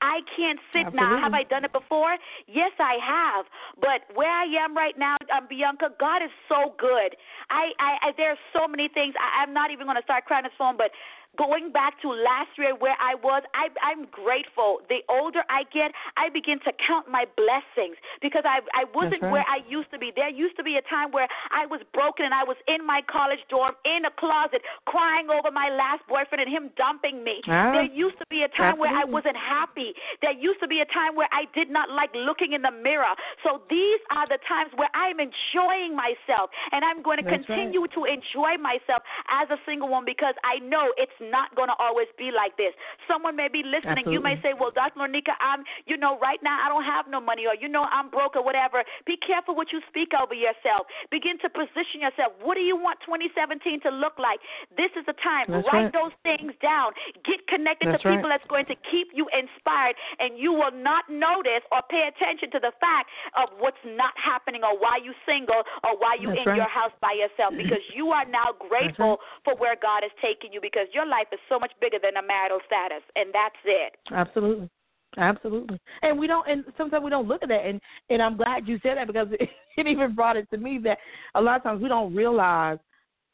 [0.00, 1.00] I can't sit Absolutely.
[1.00, 1.20] now.
[1.22, 2.16] Have I done it before?
[2.46, 3.46] Yes, I have.
[3.80, 7.18] But where I am right now, um, Bianca, God is so good.
[7.50, 9.14] I, I, I there are so many things.
[9.18, 10.90] I, I'm not even going to start crying this phone, but
[11.36, 14.80] going back to last year where I was, I, I'm grateful.
[14.88, 19.32] The older I get, I begin to count my blessings because I, I wasn't right.
[19.32, 20.10] where I used to be.
[20.14, 23.02] There used to be a time where I was broken and I was in my
[23.04, 27.44] college dorm in a closet crying over my last boyfriend and him dumping me.
[27.46, 29.92] Ah, there used to be a time where I wasn't happy.
[30.22, 33.12] There used to be a time where I did not like looking in the mirror.
[33.44, 37.86] So these are the times where I'm enjoying myself and I'm going to That's continue
[37.94, 42.08] to enjoy myself as a single woman because I know it's not going to always
[42.16, 42.72] be like this.
[43.06, 44.10] Someone may be listening.
[44.10, 45.00] You may say, "Well, Dr.
[45.00, 48.10] Lorneka, I'm, you know, right now I don't have no money, or you know, I'm
[48.10, 50.86] broke, or whatever." Be careful what you speak over yourself.
[51.10, 52.32] Begin to position yourself.
[52.42, 54.40] What do you want 2017 to look like?
[54.76, 55.46] This is the time.
[55.48, 55.92] That's Write right.
[55.92, 56.92] those things down.
[57.24, 58.38] Get connected That's to people right.
[58.38, 62.60] that's going to keep you inspired, and you will not notice or pay attention to
[62.60, 66.54] the fact of what's not happening, or why you single, or why you That's in
[66.54, 66.60] right.
[66.60, 70.60] your house by yourself, because you are now grateful for where God has taken you,
[70.60, 73.96] because your life is so much bigger than a marital status, and that's it.
[74.12, 74.68] Absolutely.
[75.16, 75.80] Absolutely.
[76.02, 77.80] And we don't and sometimes we don't look at that and
[78.10, 80.98] and I'm glad you said that because it, it even brought it to me that
[81.34, 82.78] a lot of times we don't realize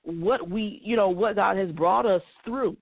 [0.05, 2.77] what we you know what God has brought us through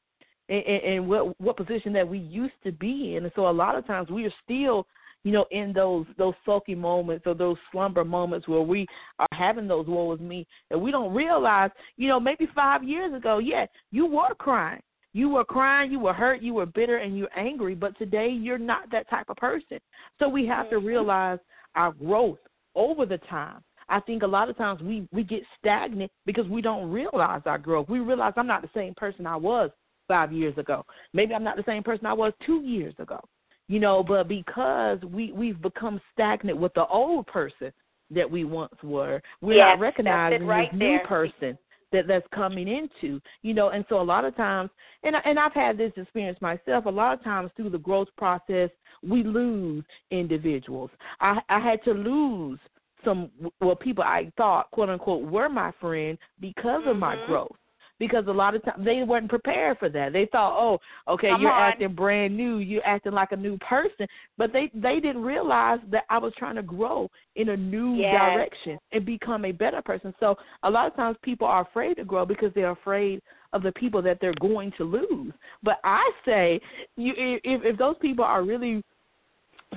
[0.49, 3.51] and, and, and what what position that we used to be in and so a
[3.51, 4.87] lot of times we are still
[5.25, 8.87] you know in those those sulky moments or those slumber moments where we
[9.19, 13.15] are having those woe is me and we don't realize you know maybe five years
[13.15, 14.81] ago yeah you were crying
[15.15, 18.59] you were crying, you were hurt, you were bitter, and you're angry, but today you're
[18.59, 19.79] not that type of person.
[20.19, 20.87] So we have to mm-hmm.
[20.87, 21.39] realize
[21.75, 22.39] our growth
[22.75, 23.63] over the time.
[23.89, 27.59] I think a lot of times we, we get stagnant because we don't realize our
[27.59, 27.91] growth.
[27.91, 29.71] We realize I'm not the same person I was
[30.09, 30.85] five years ago.
[31.13, 33.21] Maybe I'm not the same person I was two years ago.
[33.69, 37.73] You know, but because we, we've become stagnant with the old person
[38.11, 41.07] that we once were, we're Yes, not recognizing right this new there.
[41.07, 41.59] person
[41.93, 44.71] that that's coming into you know and so a lot of times
[45.05, 48.09] and I, and I've had this experience myself a lot of times through the growth
[48.17, 48.71] process
[49.03, 50.91] we lose individuals
[51.21, 52.59] I I had to lose
[53.05, 57.27] some well people I thought quote unquote were my friend because of my Mhm.
[57.27, 57.57] growth
[58.03, 60.13] because a lot of times they weren't prepared for that.
[60.13, 61.71] They thought, "Oh, okay, Come you're on.
[61.71, 62.57] acting brand new.
[62.57, 66.57] You're acting like a new person." But they they didn't realize that I was trying
[66.57, 68.11] to grow in a new Yes.
[68.11, 70.13] direction and become a better person.
[70.19, 73.23] So a lot of times people are afraid to grow because they're afraid
[73.53, 75.33] of the people that they're going to lose.
[75.63, 76.61] But I say,
[76.97, 78.83] you if if those people are really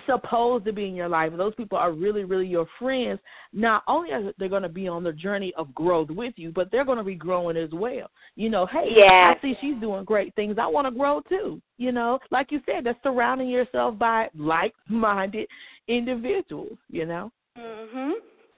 [0.06, 3.20] supposed to be in your life, and those people are really, really your friends,
[3.54, 6.72] not only are they going to be on the journey of growth with you, but
[6.72, 8.10] they're going to be growing as well.
[8.36, 9.38] You know, hey, Yes.
[9.38, 10.58] I see she's doing great things.
[10.60, 11.62] I want to grow too.
[11.78, 15.48] You know, like you said, that's surrounding yourself by like-minded
[15.88, 16.78] individuals.
[16.90, 17.32] You know.
[17.58, 18.14] Mhm.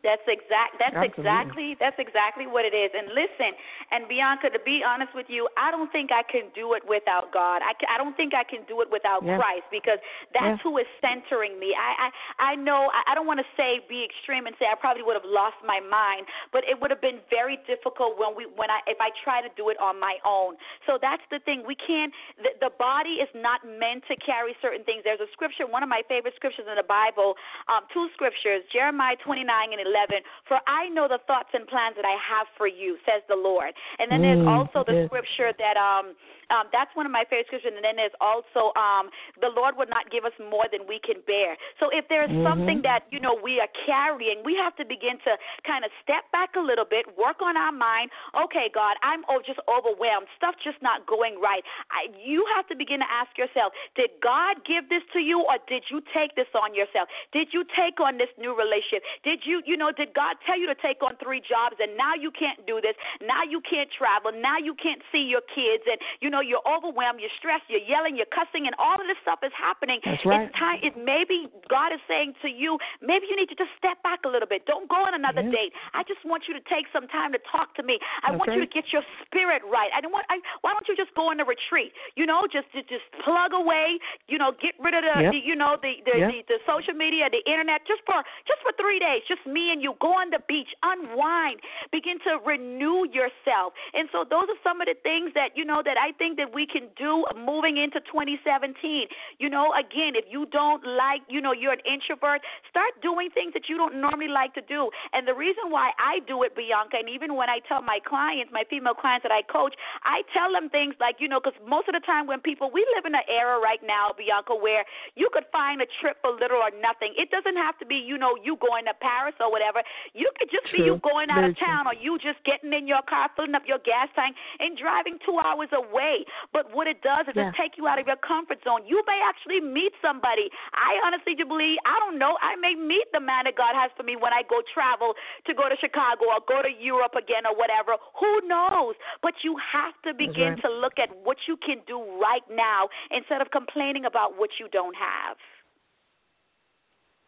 [0.05, 0.77] That's exact.
[0.77, 1.17] That's Absolutely.
[1.25, 1.69] exactly.
[1.81, 2.93] That's exactly what it is.
[2.93, 3.57] And listen,
[3.89, 7.33] and Bianca, to be honest with you, I don't think I can do it without
[7.33, 7.65] God.
[7.65, 9.41] I, I don't think I can do it without Yeah.
[9.41, 9.97] Christ because
[10.37, 10.63] that's Yeah.
[10.63, 11.73] who is centering me.
[11.73, 12.91] I I, I know.
[12.93, 15.57] I, I don't want to say be extreme and say I probably would have lost
[15.65, 19.09] my mind, but it would have been very difficult when we when I if I
[19.25, 20.55] try to do it on my own.
[20.85, 21.65] So that's the thing.
[21.65, 22.13] We can't.
[22.37, 25.01] The, the body is not meant to carry certain things.
[25.03, 25.65] There's a scripture.
[25.65, 27.33] One of my favorite scriptures in the Bible.
[27.67, 28.61] Um, two scriptures.
[28.71, 30.19] Jeremiah 29 and 11.
[30.47, 33.71] For I know the thoughts and plans that I have for you, says the Lord.
[33.99, 35.07] And then there's Mm, also the yes.
[35.07, 36.13] scripture that um
[36.49, 37.73] um, that's one of my favorite scriptures.
[37.75, 39.09] And then there's also um,
[39.41, 41.57] the Lord would not give us more than we can bear.
[41.79, 42.43] So if there's Mhm.
[42.43, 46.29] something that you know we are carrying, we have to begin to kind of step
[46.31, 48.11] back a little bit, work on our mind.
[48.35, 50.27] Okay, God, I'm oh, just overwhelmed.
[50.37, 51.63] Stuff just not going right.
[51.91, 55.57] I, you have to begin to ask yourself: Did God give this to you, or
[55.67, 57.09] did you take this on yourself?
[57.31, 59.03] Did you take on this new relationship?
[59.23, 62.13] Did you, you know, did God tell you to take on three jobs, and now
[62.15, 62.95] you can't do this?
[63.21, 64.31] Now you can't travel.
[64.31, 68.15] Now you can't see your kids, and you know you're overwhelmed, you're stressed, you're yelling,
[68.15, 69.99] you're cussing, and all of this stuff is happening.
[70.03, 70.47] That's right.
[70.47, 70.79] It's time.
[70.83, 74.29] It maybe God is saying to you, maybe you need to just step back a
[74.29, 74.65] little bit.
[74.65, 75.51] Don't go on another Yeah.
[75.69, 75.73] date.
[75.93, 77.99] I just want you to take some time to talk to me.
[78.23, 79.91] I That's want you to get your spirit right.
[79.95, 80.25] I don't want.
[80.29, 81.93] I, why don't you just go on a retreat?
[82.15, 83.97] You know, just just, just plug away.
[84.27, 85.31] You know, get rid of the, Yep.
[85.31, 86.29] the you know the the, Yep.
[86.31, 88.19] the the social media, the internet, just for
[88.49, 89.95] just for three days, just me and you.
[90.03, 91.59] Go on the beach, unwind,
[91.91, 93.73] begin to renew yourself.
[93.95, 96.53] And so those are some of the things that you know that I think that
[96.53, 99.07] we can do moving into 2017.
[99.39, 103.53] You know, again, if you don't like, you know, you're an introvert, start doing things
[103.53, 104.89] that you don't normally like to do.
[105.13, 108.51] And the reason why I do it, Bianca, and even when I tell my clients,
[108.51, 111.87] my female clients that I coach, I tell them things like, you know, because most
[111.87, 114.83] of the time when people, we live in an era right now, Bianca, where
[115.15, 117.13] you could find a trip for little or nothing.
[117.17, 119.85] It doesn't have to be, you know, you going to Paris or whatever.
[120.13, 120.79] You could just True.
[120.79, 123.55] be you going out Very of town, or you just getting in your car, filling
[123.55, 126.16] up your gas tank, and driving two hours away.
[126.53, 127.49] But what it does is Yeah.
[127.49, 128.85] it take you out of your comfort zone.
[128.85, 130.49] You may actually meet somebody.
[130.73, 131.77] I honestly do believe.
[131.85, 132.37] I don't know.
[132.41, 135.15] I may meet the man that God has for me when I go travel
[135.45, 137.97] to go to Chicago or go to Europe again or whatever.
[138.19, 138.95] Who knows?
[139.21, 140.61] But you have to begin right.
[140.61, 144.67] to look at what you can do right now instead of complaining about what you
[144.69, 145.37] don't have.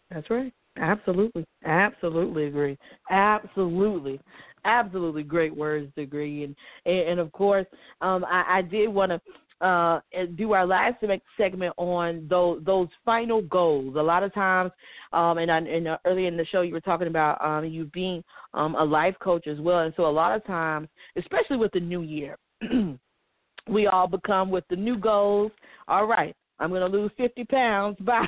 [0.10, 0.54] That's right.
[0.78, 1.46] Absolutely.
[1.66, 2.78] Absolutely agree.
[3.10, 4.20] Absolutely.
[4.70, 5.91] Absolutely great words.
[5.97, 6.55] And, and,
[6.86, 7.65] and of course,
[8.01, 9.22] um, I, I did want to
[9.65, 9.99] uh,
[10.38, 11.03] do our last
[11.38, 13.95] segment on those those final goals.
[13.97, 14.72] A lot of times,
[15.11, 17.86] um, and, I, and uh, earlier in the show, you were talking about um, you
[17.86, 19.80] being um, a life coach as well.
[19.80, 22.38] And so, a lot of times, especially with the new year,
[23.67, 25.51] we all become with the new goals.
[25.88, 28.26] All right, I'm going to lose 50 pounds by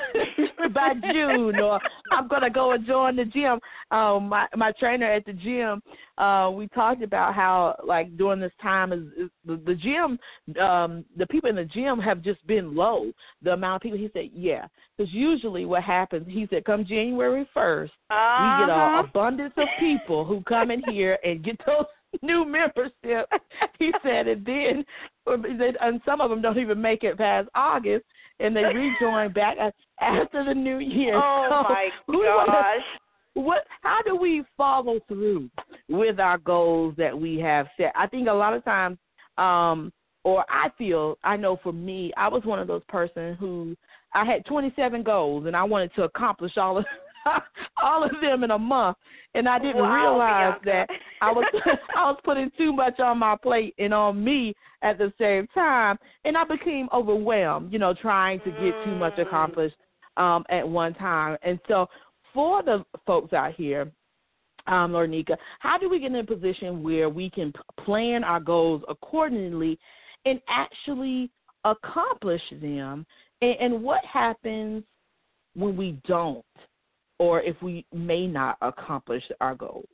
[0.73, 1.79] by June, or
[2.11, 3.59] I'm going to go and join the gym.
[3.91, 5.81] Um, my my trainer at the gym,
[6.17, 10.17] uh, we talked about how like during this time is, is the, the gym,
[10.61, 13.11] um, the people in the gym have just been low.
[13.41, 13.97] The amount of people.
[13.97, 14.65] He said, yeah,
[14.97, 18.99] because usually what happens, he said, come January 1st, we get Uh-huh.
[18.99, 21.85] an abundance of people who come in here and get those
[22.21, 23.29] new membership.
[23.79, 24.85] He said, and then
[25.27, 28.05] and some of them don't even make it past August,
[28.39, 29.57] and they rejoin back
[29.99, 31.15] after the new year.
[31.15, 32.81] Oh So my wanna- gosh.
[33.33, 33.65] what?
[33.81, 35.49] How do we follow through
[35.89, 37.91] with our goals that we have set?
[37.95, 38.97] I think a lot of times,
[39.37, 39.91] um,
[40.23, 43.75] or I feel, I know for me, I was one of those person who
[44.13, 46.85] I had 27 goals and I wanted to accomplish all of
[47.81, 48.97] all of them in a month,
[49.33, 50.65] and I didn't Wow, realize Bianca.
[50.65, 50.89] that
[51.21, 51.45] I was
[51.95, 55.97] I was putting too much on my plate and on me at the same time,
[56.25, 57.71] and I became overwhelmed.
[57.71, 59.21] You know, trying to get too much Mm.
[59.23, 59.75] accomplished
[60.17, 61.87] um, at one time, and so
[62.33, 63.91] for the folks out here,
[64.67, 68.39] um, Lorneka, how do we get in a position where we can p- plan our
[68.39, 69.77] goals accordingly
[70.25, 71.29] and actually
[71.65, 73.05] accomplish them?
[73.41, 74.83] And, and what happens
[75.55, 76.45] when we don't,
[77.21, 79.87] or if we may not accomplish our goals?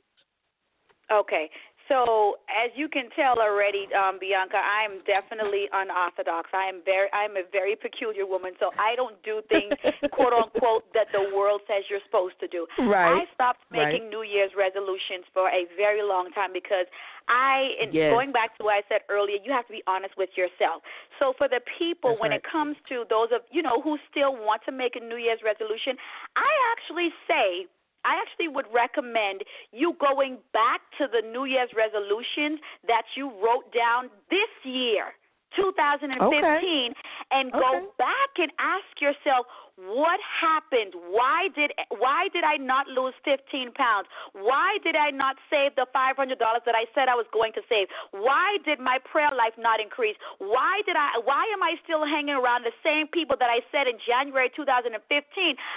[1.12, 1.50] Okay.
[1.88, 6.50] So as you can tell already, um, Bianca, I am definitely unorthodox.
[6.52, 8.52] I am very, I am a very peculiar woman.
[8.60, 9.74] So I don't do things,
[10.12, 12.66] quote unquote, that the world says you're supposed to do.
[12.78, 13.24] Right.
[13.24, 13.92] I stopped Right.
[13.92, 16.86] making New Year's resolutions for a very long time because
[17.28, 18.12] I, and Yes.
[18.12, 20.82] going back to what I said earlier, you have to be honest with yourself.
[21.18, 22.40] So for the people, That's when right.
[22.40, 25.40] it comes to those of you know who still want to make a New Year's
[25.44, 25.96] resolution,
[26.36, 27.66] I actually say
[28.04, 29.42] I actually would recommend
[29.72, 35.14] you going back to the New Year's resolutions that you wrote down this year,
[35.56, 36.94] 2015,
[37.30, 37.58] and Okay.
[37.58, 39.46] go back and ask yourself
[39.78, 40.98] what happened?
[41.14, 44.10] Why did why did i not lose 15 pounds?
[44.34, 47.86] Why did i not save the $500 that i said i was going to save?
[48.10, 50.18] Why did my prayer life not increase?
[50.42, 53.86] Why did i why am i still hanging around the same people that i said
[53.86, 54.98] in january 2015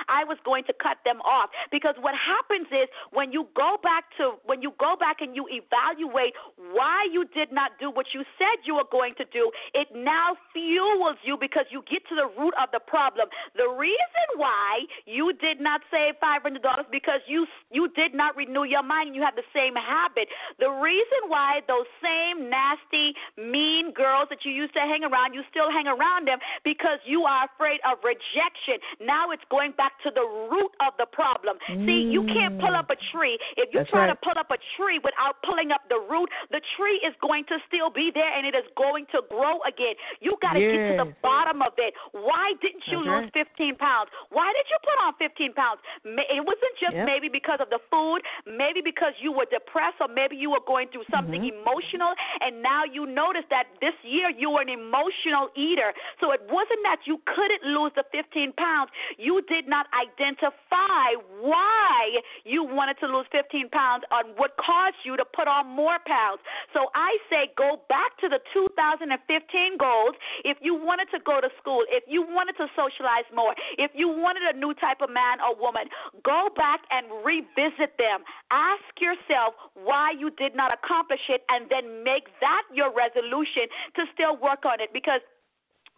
[0.09, 1.53] i was going to cut them off?
[1.69, 5.45] Because what happens is when you go back to when you go back and you
[5.45, 9.93] evaluate why you did not do what you said you were going to do it
[9.93, 13.29] now fuels you because you get to the root of the problem.
[13.53, 13.90] The reason
[14.37, 16.61] why you did not save $500
[16.91, 20.27] because you you did not renew your mind and you have the same habit.
[20.59, 25.41] The reason why those same nasty, mean girls that you used to hang around, you
[25.49, 28.81] still hang around them because you are afraid of rejection.
[28.99, 31.57] Now it's going back to the root of the problem.
[31.67, 33.11] See, you can't pull up a mm.
[33.11, 33.37] tree.
[33.57, 34.13] If you That's try right.
[34.13, 37.57] to pull up a tree without pulling up the root, the tree is going to
[37.67, 39.95] still be there and it is going to grow again.
[40.19, 41.93] You got to get to the bottom of it.
[42.11, 44.13] Why didn't you That's lose 15 pounds?
[44.29, 45.81] Why did you put on 15 pounds?
[46.05, 47.05] It wasn't just Yep.
[47.09, 50.87] maybe because of the food, maybe because you were depressed, or maybe you were going
[50.93, 51.57] through something Mhm.
[51.57, 55.93] emotional, and now you notice that this year you were an emotional eater.
[56.19, 58.91] So it wasn't that you couldn't lose the 15 pounds.
[59.17, 65.17] You did not identify why you wanted to lose 15 pounds on what caused you
[65.17, 66.41] to put on more pounds.
[66.73, 70.15] So I say go back to the 2015 goals.
[70.43, 74.07] If you wanted to go to school, if you wanted to socialize more, if you
[74.09, 75.85] wanted a new type of man or woman,
[76.23, 78.23] go back and revisit them.
[78.51, 84.03] Ask yourself why you did not accomplish it and then make that your resolution to
[84.13, 85.21] still work on it because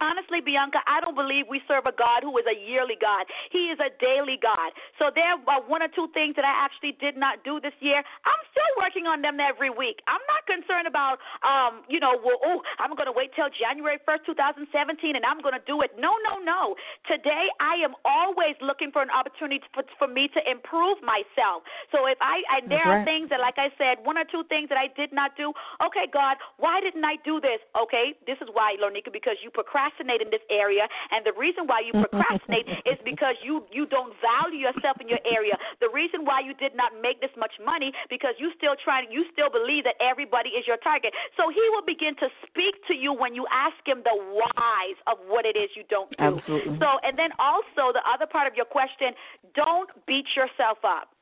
[0.02, 3.30] Honestly, Bianca, I don't believe we serve a God who is a yearly God.
[3.54, 4.74] He is a daily God.
[4.98, 8.02] So there are one or two things that I actually did not do this year.
[8.02, 10.02] I'm still working on them every week.
[10.10, 14.02] I'm not concerned about, um, you know, well, oh, I'm going to wait till January
[14.02, 14.34] 1st,
[14.66, 15.94] 2017, and I'm going to do it.
[15.94, 16.74] No, no, no.
[17.06, 21.62] Today, I am always looking for an opportunity for, for me to improve myself.
[21.94, 24.74] So if I, I there are things that, like I said, one or two things
[24.74, 25.54] that I did not do.
[25.78, 27.62] Okay, God, why didn't I do this?
[27.78, 31.66] Okay, this is why, Lorneka, because you procrastinated procrastinate in this area, and the reason
[31.66, 35.56] why you procrastinate is because you you don't value yourself in your area.
[35.80, 39.24] The reason why you did not make this much money because you still trying you
[39.32, 41.12] still believe that everybody is your target.
[41.36, 45.18] So he will begin to speak to you when you ask him the whys of
[45.28, 46.40] what it is you don't do.
[46.40, 46.78] Absolutely.
[46.80, 49.12] So and then also the other part of your question,
[49.54, 51.13] don't beat yourself up.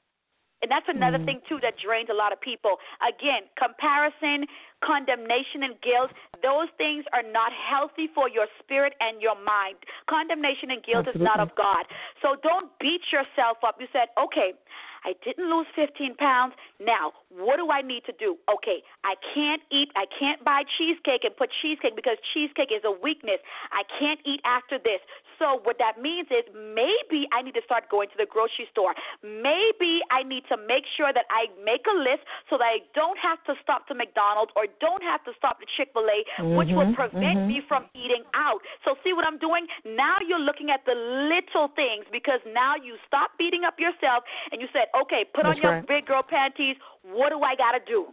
[0.63, 1.27] And that's another mm.
[1.27, 2.79] thing too that drains a lot of people.
[3.03, 4.47] Again, comparison,
[4.79, 9.79] condemnation and guilt, those things are not healthy for your spirit and your mind.
[10.09, 11.23] Condemnation and guilt Absolutely.
[11.23, 11.87] is not of God.
[12.23, 13.83] So don't beat yourself up.
[13.83, 14.55] You said, "Okay,
[15.05, 16.55] I didn't lose 15 pounds.
[16.81, 18.37] Now, what do I need to do?
[18.51, 22.93] Okay, I can't eat, I can't buy cheesecake and put cheesecake because cheesecake is a
[22.93, 23.41] weakness.
[23.73, 25.01] I can't eat after this.
[25.43, 28.95] So, what that means is maybe I need to start going to the grocery store.
[29.27, 33.19] Maybe I need to make sure that I make a list so that I don't
[33.19, 36.55] have to stop to McDonald's or don't have to stop to Chick fil A, mm-hmm,
[36.55, 37.59] which will prevent mm-hmm.
[37.59, 38.63] me from eating out.
[38.87, 39.67] So, see what I'm doing?
[39.83, 44.23] Now you're looking at the little things because now you stop beating up yourself
[44.55, 45.87] and you said, okay, put That's on your right.
[45.87, 46.77] big girl panties.
[47.03, 48.13] What do I got to do?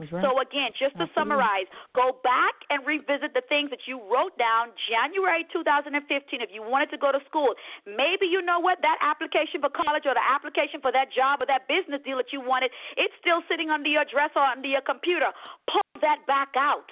[0.00, 0.24] Right.
[0.24, 1.12] So again, just to Absolutely.
[1.12, 5.92] summarize, go back and revisit the things that you wrote down January 2015
[6.40, 7.52] if you wanted to go to school.
[7.84, 11.46] Maybe you know what that application for college or the application for that job or
[11.52, 14.80] that business deal that you wanted, it's still sitting under your dress or under your
[14.80, 15.28] computer.
[15.68, 16.88] Pull that back out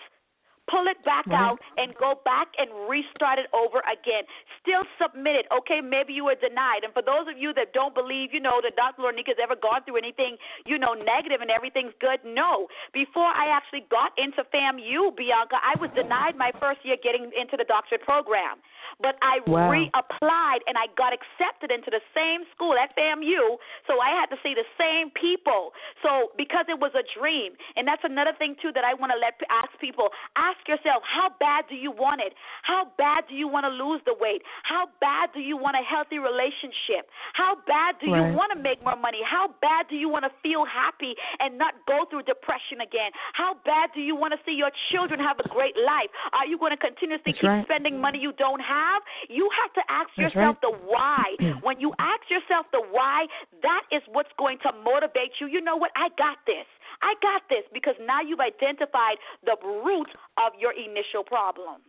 [0.71, 1.41] pull it back right.
[1.41, 4.29] out and go back and restart it over again.
[4.61, 5.47] Still submit it.
[5.51, 6.85] Okay, maybe you were denied.
[6.85, 9.03] And for those of you that don't believe, you know, that Dr.
[9.03, 10.37] Lorneka has ever gone through anything,
[10.69, 12.69] you know, negative and everything's good, no.
[12.93, 17.57] Before I actually got into FAMU, Bianca, I was denied my first year getting into
[17.57, 18.61] the doctorate program.
[19.01, 19.71] But I wow.
[19.71, 24.39] reapplied and I got accepted into the same school at FAMU, so I had to
[24.43, 25.71] see the same people.
[26.03, 29.19] So because it was a dream, and that's another thing too that I want to
[29.19, 30.11] let ask people.
[30.37, 32.33] Ask yourself, how bad do you want it?
[32.63, 34.43] How bad do you want to lose the weight?
[34.65, 37.07] How bad do you want a healthy relationship?
[37.35, 38.31] How bad do right.
[38.31, 39.21] you want to make more money?
[39.23, 43.13] How bad do you want to feel happy and not go through depression again?
[43.37, 46.11] How bad do you want to see your children have a great life?
[46.33, 47.65] Are you going to continuously that's keep right.
[47.69, 48.79] spending money you don't have?
[48.79, 50.67] have, you have to ask That's yourself right.
[50.67, 51.25] the why.
[51.67, 53.27] when you ask yourself the why,
[53.63, 55.47] that is what's going to motivate you.
[55.47, 55.91] You know what?
[55.97, 56.67] I got this.
[57.03, 60.09] I got this because now you've identified the root
[60.39, 61.83] of your initial problem.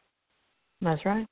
[0.81, 1.27] That's right.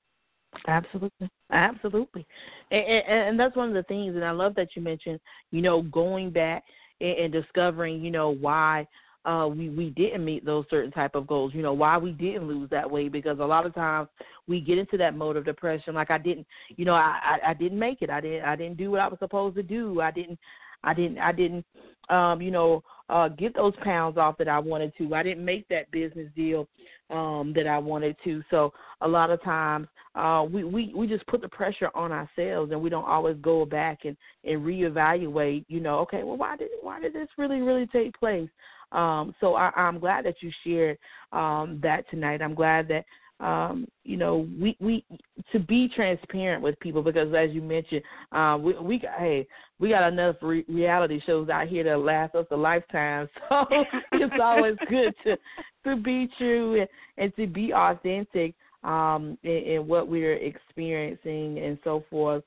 [0.67, 2.25] Absolutely, absolutely,
[2.71, 4.15] and, and, and that's one of the things.
[4.15, 5.19] And I love that you mentioned,
[5.51, 6.63] you know, going back
[7.01, 8.87] and, and discovering, you know, why
[9.27, 11.53] uh, we we didn't meet those certain type of goals.
[11.53, 14.07] You know why we didn't lose that weight because a lot of times
[14.47, 15.93] we get into that mode of depression.
[15.93, 16.47] Like I didn't,
[16.77, 18.09] you know, I, I I didn't make it.
[18.09, 19.99] I didn't I didn't do what I was supposed to do.
[19.99, 20.39] I didn't
[20.83, 21.65] I didn't I didn't
[22.09, 25.13] um, you know uh, get those pounds off that I wanted to.
[25.15, 26.67] I didn't make that business deal
[27.09, 28.43] um, that I wanted to.
[28.49, 32.71] So a lot of times uh, we, we we just put the pressure on ourselves,
[32.71, 35.65] and we don't always go back and and reevaluate.
[35.67, 38.49] You know, okay, well, why did why did this really really take place?
[38.91, 40.97] Um, so I, I'm glad that you shared
[41.33, 42.41] um, that tonight.
[42.41, 43.05] I'm glad that
[43.39, 45.05] um, you know we we
[45.51, 49.47] to be transparent with people because as you mentioned, uh, we we got hey
[49.79, 53.29] we got enough re- reality shows out here that last us a lifetime.
[53.49, 53.65] So
[54.13, 55.37] it's always good to
[55.85, 61.77] to be true and, and to be authentic um, in, in what we're experiencing and
[61.83, 62.43] so forth.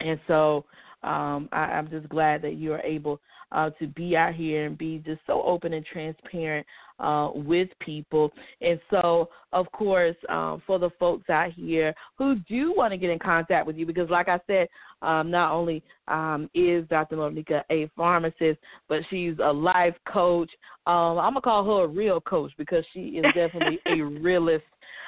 [0.00, 0.64] And so
[1.02, 3.20] um, I, I'm just glad that you are able
[3.52, 6.66] uh, to be out here and be just so open and transparent
[6.98, 8.32] uh, with people.
[8.60, 13.10] And so, of course, um, for the folks out here who do want to get
[13.10, 14.68] in contact with you, because like I said,
[15.02, 17.16] um, not only um, is Dr.
[17.16, 20.50] Monica a pharmacist, but she's a life coach.
[20.86, 24.64] Um, I'm gonna call her a real coach because she is definitely a realist.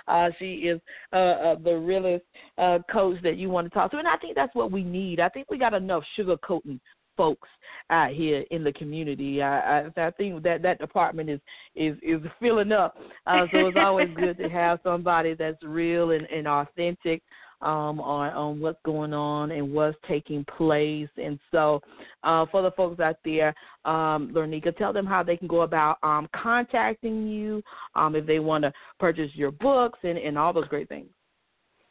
[0.08, 0.80] Uh, she is
[1.12, 2.24] uh, uh, the realest
[2.58, 5.20] uh, coach that you want to talk to, and I think that's what we need.
[5.20, 6.80] I think we got enough sugarcoating
[7.20, 7.48] folks
[7.90, 9.42] out here in the community.
[9.42, 11.40] I, I, I think that that department is
[11.74, 12.96] is is filling up.
[13.26, 17.20] Uh, so it's always good to have somebody that's real and, and authentic.
[17.62, 21.08] um, on on what's going on and what's taking place.
[21.16, 21.80] And so,
[22.24, 23.54] uh, for the folks out there,
[23.84, 27.62] um, Lorneka, tell them how they can go about um, contacting you
[27.94, 31.08] um, if they want to purchase your books and, and all those great things.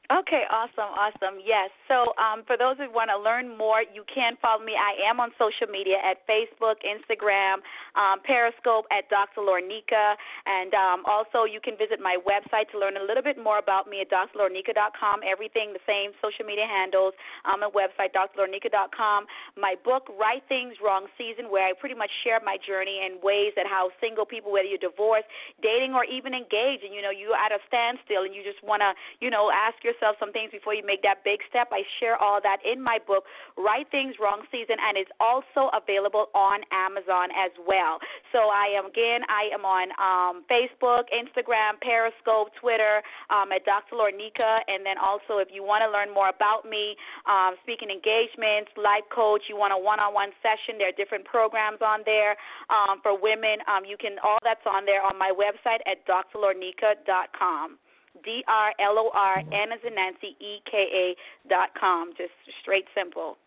[0.09, 1.37] Okay, awesome, awesome.
[1.37, 1.69] Yes.
[1.85, 4.73] So, um, for those who want to learn more, you can follow me.
[4.73, 7.61] I am on social media at Facebook, Instagram,
[7.93, 9.45] um, Periscope at Dr.
[9.45, 10.17] Lorneka,
[10.49, 13.85] and um, also you can visit my website to learn a little bit more about
[13.85, 15.21] me at drlorneka.com.
[15.21, 17.13] Everything the same social media handles
[17.45, 19.29] on my website, drlorneka.com.
[19.61, 23.53] My book, Right Things, Wrong Season, where I pretty much share my journey and ways
[23.61, 25.29] that how single people, whether you're divorced,
[25.61, 28.81] dating, or even engaged, and you know you're at a standstill and you just want
[28.81, 31.69] to, you know, ask yourself yourself some things before you make that big step.
[31.71, 33.25] I share all that in my book,
[33.57, 37.99] Right Things, Wrong Season, and it's also available on Amazon as well.
[38.31, 43.95] So I am, again, I am on um, Facebook, Instagram, Periscope, Twitter um, at Dr.
[43.95, 44.59] Lorneka.
[44.67, 46.95] And then also, if you want to learn more about me,
[47.27, 51.25] um, speaking engagements, life coach, you want a one on one session, there are different
[51.25, 52.35] programs on there
[52.69, 53.59] um, for women.
[53.67, 57.77] Um, you can, all that's on there on my website at drlorneka.com.
[58.23, 62.11] D R L O R N as in Nancy E K A dot com.
[62.17, 62.31] Just
[62.61, 63.37] straight simple.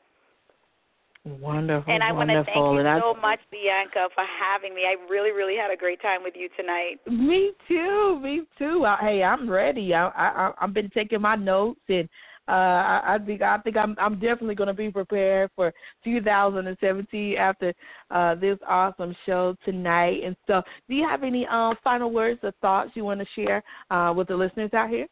[1.24, 1.92] Wonderful.
[1.92, 4.82] And I want to thank you so much, Bianca, for having me.
[4.82, 6.96] I really, really had a great time with you tonight.
[7.06, 8.18] Me too.
[8.20, 8.84] Me too.
[9.00, 9.94] hey, I'm ready.
[9.94, 12.08] I, I I've been taking my notes and
[12.48, 15.73] uh, I, I think I think I'm I'm definitely going to be prepared for
[16.05, 17.73] 2017 after
[18.10, 20.20] uh, this awesome show tonight.
[20.24, 23.62] And so, do you have any um, final words or thoughts you want to share
[23.90, 25.06] uh, with the listeners out here?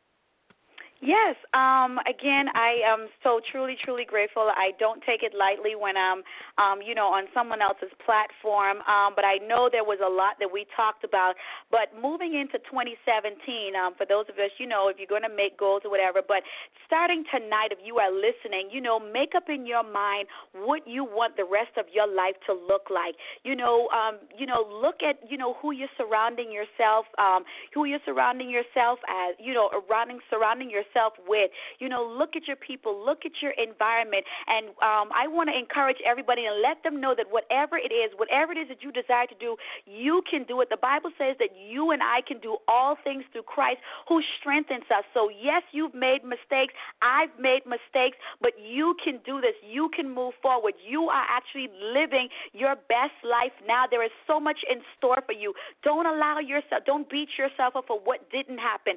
[1.00, 1.32] Yes.
[1.56, 4.52] Um, again, I am so truly, truly grateful.
[4.52, 6.20] I don't take it lightly when I'm,
[6.60, 8.84] um, you know, on someone else's platform.
[8.84, 11.40] Um, but I know there was a lot that we talked about.
[11.72, 15.32] But moving into 2017, um, for those of us, you know, if you're going to
[15.32, 16.44] make goals or whatever, but
[16.84, 21.00] starting tonight, if you are listening, you know, make up in your mind what you
[21.08, 23.16] want the rest of your life to look like.
[23.40, 27.88] You know, um, you know, look at, you know, who you're surrounding yourself, um, who
[27.88, 31.50] you're surrounding yourself as, you know, surrounding surrounding yourself yourself with.
[31.78, 35.56] You know, look at your people, look at your environment, and um, I want to
[35.58, 38.92] encourage everybody and let them know that whatever it is, whatever it is that you
[38.92, 39.56] desire to do,
[39.86, 40.68] you can do it.
[40.70, 44.84] The Bible says that you and I can do all things through Christ who strengthens
[44.90, 45.04] us.
[45.14, 46.74] So, yes, you've made mistakes.
[47.02, 49.54] I've made mistakes, but you can do this.
[49.62, 50.74] You can move forward.
[50.86, 53.84] You are actually living your best life now.
[53.90, 55.54] There is so much in store for you.
[55.82, 58.94] Don't allow yourself, don't beat yourself up for what didn't happen.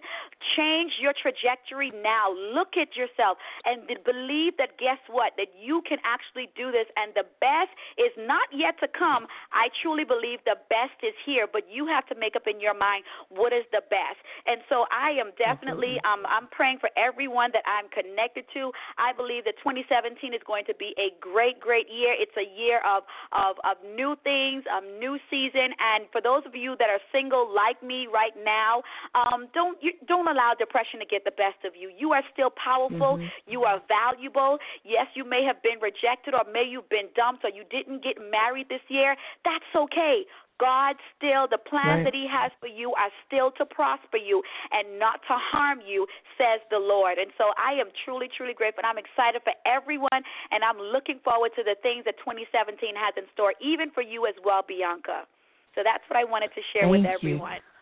[0.55, 2.31] Change your trajectory now.
[2.31, 5.33] Look at yourself and believe that guess what?
[5.37, 9.27] That you can actually do this and the best is not yet to come.
[9.51, 12.77] I truly believe the best is here, but you have to make up in your
[12.77, 14.19] mind what is the best.
[14.45, 18.71] And so I am definitely um, I'm praying for everyone that I'm connected to.
[18.97, 22.15] I believe that 2017 is going to be a great great year.
[22.15, 26.55] It's a year of of of new things, a new season and for those of
[26.55, 28.83] you that are single like me right now,
[29.15, 31.89] um, don't you, don't allow depression to get the best of of you.
[31.89, 33.17] You are still powerful.
[33.17, 33.49] Mm-hmm.
[33.49, 34.57] You are valuable.
[34.85, 38.21] Yes, you may have been rejected or may you've been dumped or you didn't get
[38.21, 39.17] married this year.
[39.41, 40.23] That's okay.
[40.61, 42.13] God still, the plans right.
[42.13, 46.05] that He has for you are still to prosper you and not to harm you,
[46.37, 47.17] says the Lord.
[47.17, 48.85] And so I am truly, truly grateful.
[48.85, 50.21] I'm excited for everyone,
[50.53, 54.29] and I'm looking forward to the things that 2017 has in store, even for you
[54.29, 55.25] as well, Bianca.
[55.73, 57.59] So that's what I wanted to share Thank with everyone.
[57.65, 57.72] You.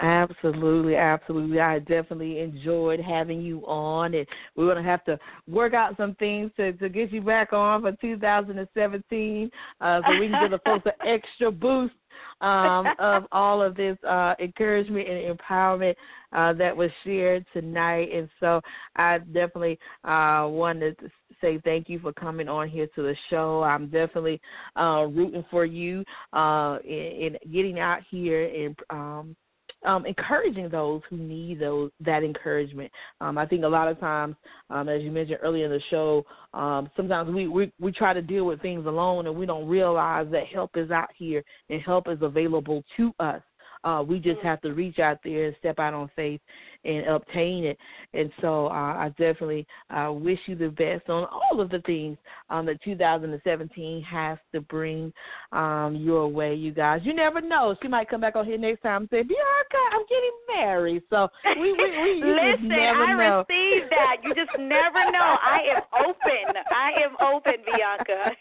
[0.00, 1.60] Absolutely, absolutely.
[1.60, 4.26] I definitely enjoyed having you on, and
[4.56, 5.16] we're going to have to
[5.48, 9.50] work out some things to to get you back on for 2017,
[9.80, 11.94] uh, so we can give the folks an extra boost
[12.40, 15.94] um, of all of this uh, encouragement and empowerment
[16.32, 18.08] uh, that was shared tonight.
[18.12, 18.60] And so,
[18.96, 21.10] I definitely uh, wanted to
[21.40, 23.62] say thank you for coming on here to the show.
[23.62, 24.40] I'm definitely
[24.76, 28.76] uh, rooting for you uh, in, in getting out here and.
[28.90, 29.36] Um,
[29.84, 32.90] um, encouraging those who need those that encouragement.
[33.20, 34.36] Um, I think a lot of times,
[34.70, 38.22] um, as you mentioned earlier in the show, um, sometimes we, we we try to
[38.22, 42.08] deal with things alone and we don't realize that help is out here and help
[42.08, 43.42] is available to us.
[43.84, 46.40] Uh, we just have to reach out there and step out on faith
[46.84, 47.78] and obtain it.
[48.12, 52.18] And so uh, I definitely uh, wish you the best on all of the things
[52.50, 55.12] um, that 2017 has to bring
[55.52, 57.00] um, your way, you guys.
[57.04, 57.76] You never know.
[57.82, 61.02] She might come back on here next time and say, Bianca, I'm getting married.
[61.10, 61.28] So
[61.60, 63.44] we, we, we Listen, I know.
[63.48, 64.16] received that.
[64.22, 65.36] You just never know.
[65.42, 66.56] I am open.
[66.74, 68.32] I am open, Bianca.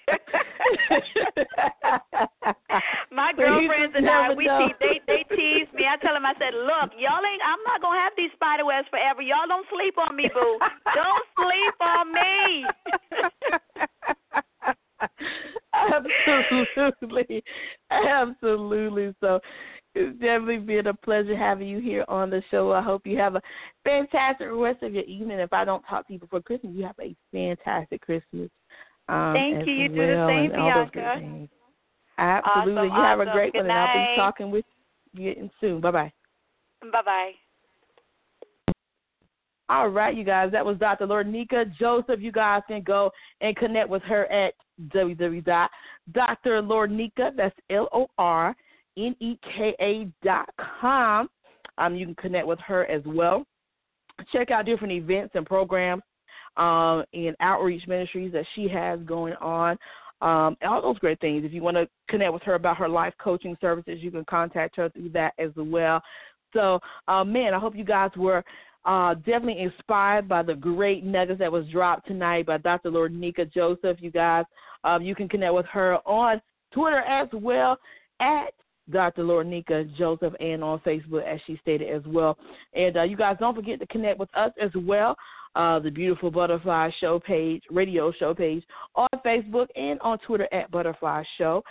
[3.12, 5.90] My girlfriends and I, we te- they they tease me me.
[5.92, 7.44] I tell them, I said, look, y'all ain't.
[7.44, 9.22] I'm not gonna have these spider webs forever.
[9.22, 10.60] Y'all don't sleep on me, boo.
[10.96, 12.68] don't sleep on me.
[15.74, 17.44] absolutely,
[17.92, 19.16] absolutely.
[19.20, 19.40] So
[19.96, 22.72] it's definitely been a pleasure having you here on the show.
[22.72, 23.42] I hope you have a
[23.84, 25.40] fantastic rest of your evening.
[25.40, 28.50] If I don't talk to you before Christmas, you have a fantastic Christmas.
[29.10, 29.74] Um, Thank you.
[29.74, 31.22] You well, do the same, Bianca.
[32.18, 32.74] Absolutely.
[32.74, 33.30] Awesome, you have awesome.
[33.30, 34.66] a great Good one, and I'll be talking with
[35.14, 35.82] you soon.
[35.82, 36.14] Bye bye.
[36.92, 37.32] Bye bye.
[39.70, 40.52] All right, you guys.
[40.52, 41.08] That was Dr.
[41.08, 42.20] Lorneka Joseph.
[42.20, 43.12] You guys can go
[43.42, 44.54] and connect with her at
[44.90, 48.56] www.drlorneka, that's L O R
[48.98, 50.50] N E K A dot
[50.82, 51.30] com.
[51.78, 53.46] Um, you can connect with her as well.
[54.32, 56.04] Check out different events and programs
[56.58, 59.78] um, and outreach ministries that she has going on.
[60.22, 61.44] Um, all those great things.
[61.44, 64.78] If you want to connect with her about her life coaching services, you can contact
[64.78, 66.02] her through that as well.
[66.54, 68.44] So, uh, man, I hope you guys were
[68.86, 72.92] uh, definitely inspired by the great nuggets that was dropped tonight by Dr.
[72.92, 73.98] Lorneka Joseph.
[74.00, 74.46] You guys,
[74.84, 76.42] um, you can connect with her on
[76.74, 77.78] Twitter as well
[78.20, 78.54] at
[78.90, 79.24] Dr.
[79.24, 82.38] Lorneka Joseph and on Facebook as she stated as well.
[82.74, 85.16] And uh, you guys don't forget to connect with us as well.
[85.56, 88.64] Uh, the Beautiful Butterfly Show page, radio show page
[88.96, 91.64] on Facebook and on Twitter at Butterfly Show.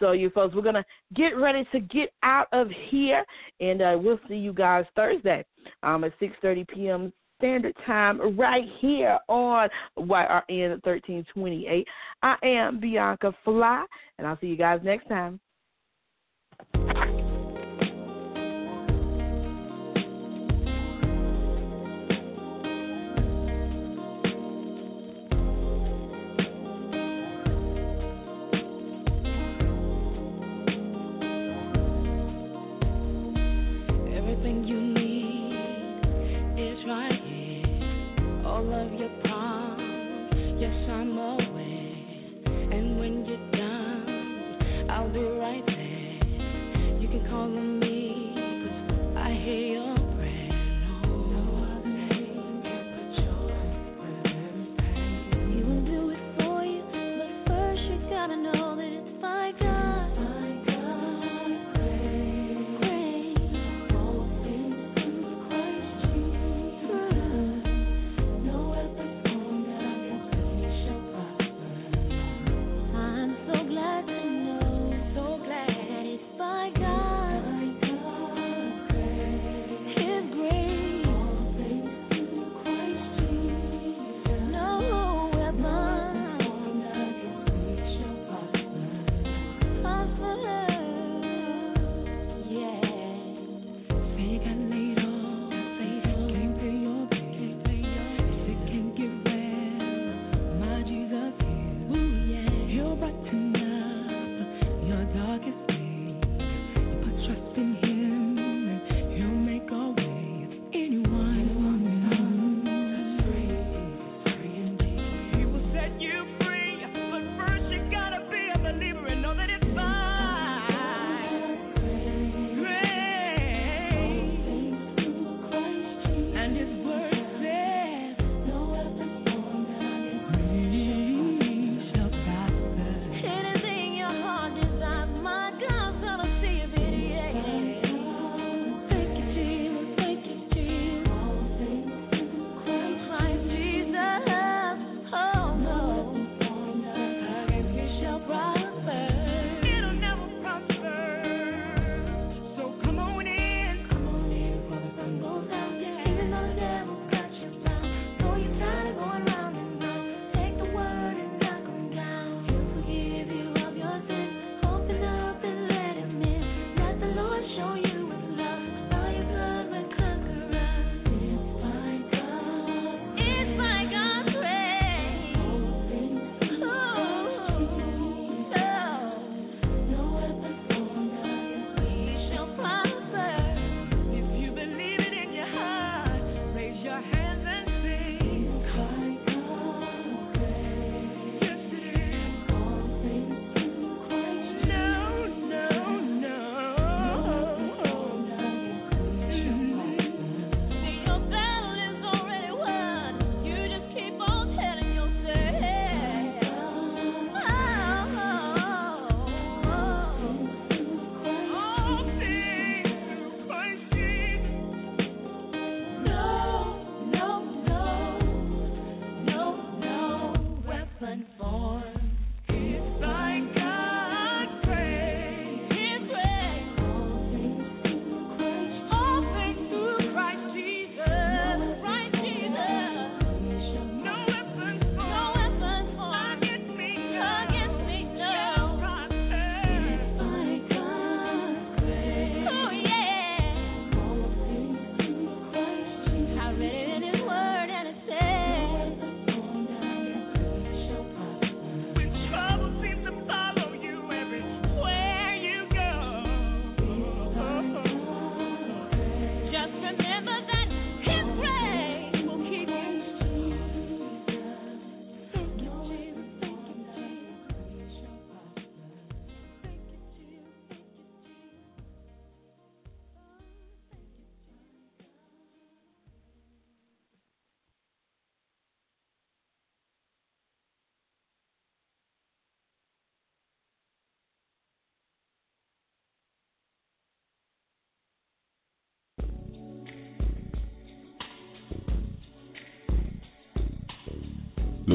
[0.00, 3.24] So, you folks, we're going to get ready to get out of here,
[3.60, 5.44] and uh, we'll see you guys Thursday
[5.82, 7.12] um, at 6.30 p.m.
[7.38, 9.68] Standard Time right here on
[9.98, 11.86] YRN 1328.
[12.22, 13.84] I am Bianca Fly,
[14.18, 15.38] and I'll see you guys next time.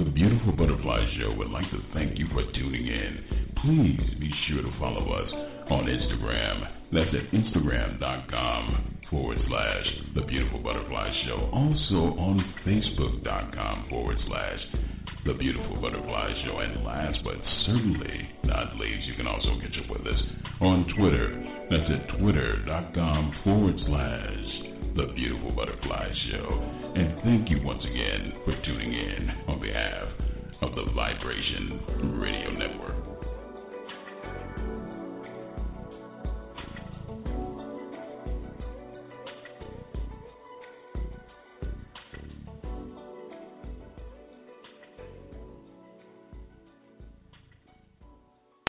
[0.02, 3.52] Beautiful Butterfly Show would like to thank you for tuning in.
[3.62, 5.32] Please be sure to follow us
[5.70, 6.68] on Instagram.
[6.92, 9.86] That's at Instagram.com forward slash
[10.16, 11.50] The Beautiful Butterfly Show.
[11.54, 14.60] Also on Facebook.com forward slash
[15.26, 16.60] The Beautiful Butterfly Show.
[16.60, 17.36] And last but
[17.66, 20.22] certainly not least, you can also catch up with us
[20.62, 21.44] on Twitter.
[21.70, 24.45] That's at Twitter.com forward slash
[24.96, 26.72] The Beautiful Butterfly Show.
[26.96, 30.08] And thank you once again for tuning in on behalf
[30.62, 32.85] of the Vibration Radio Network.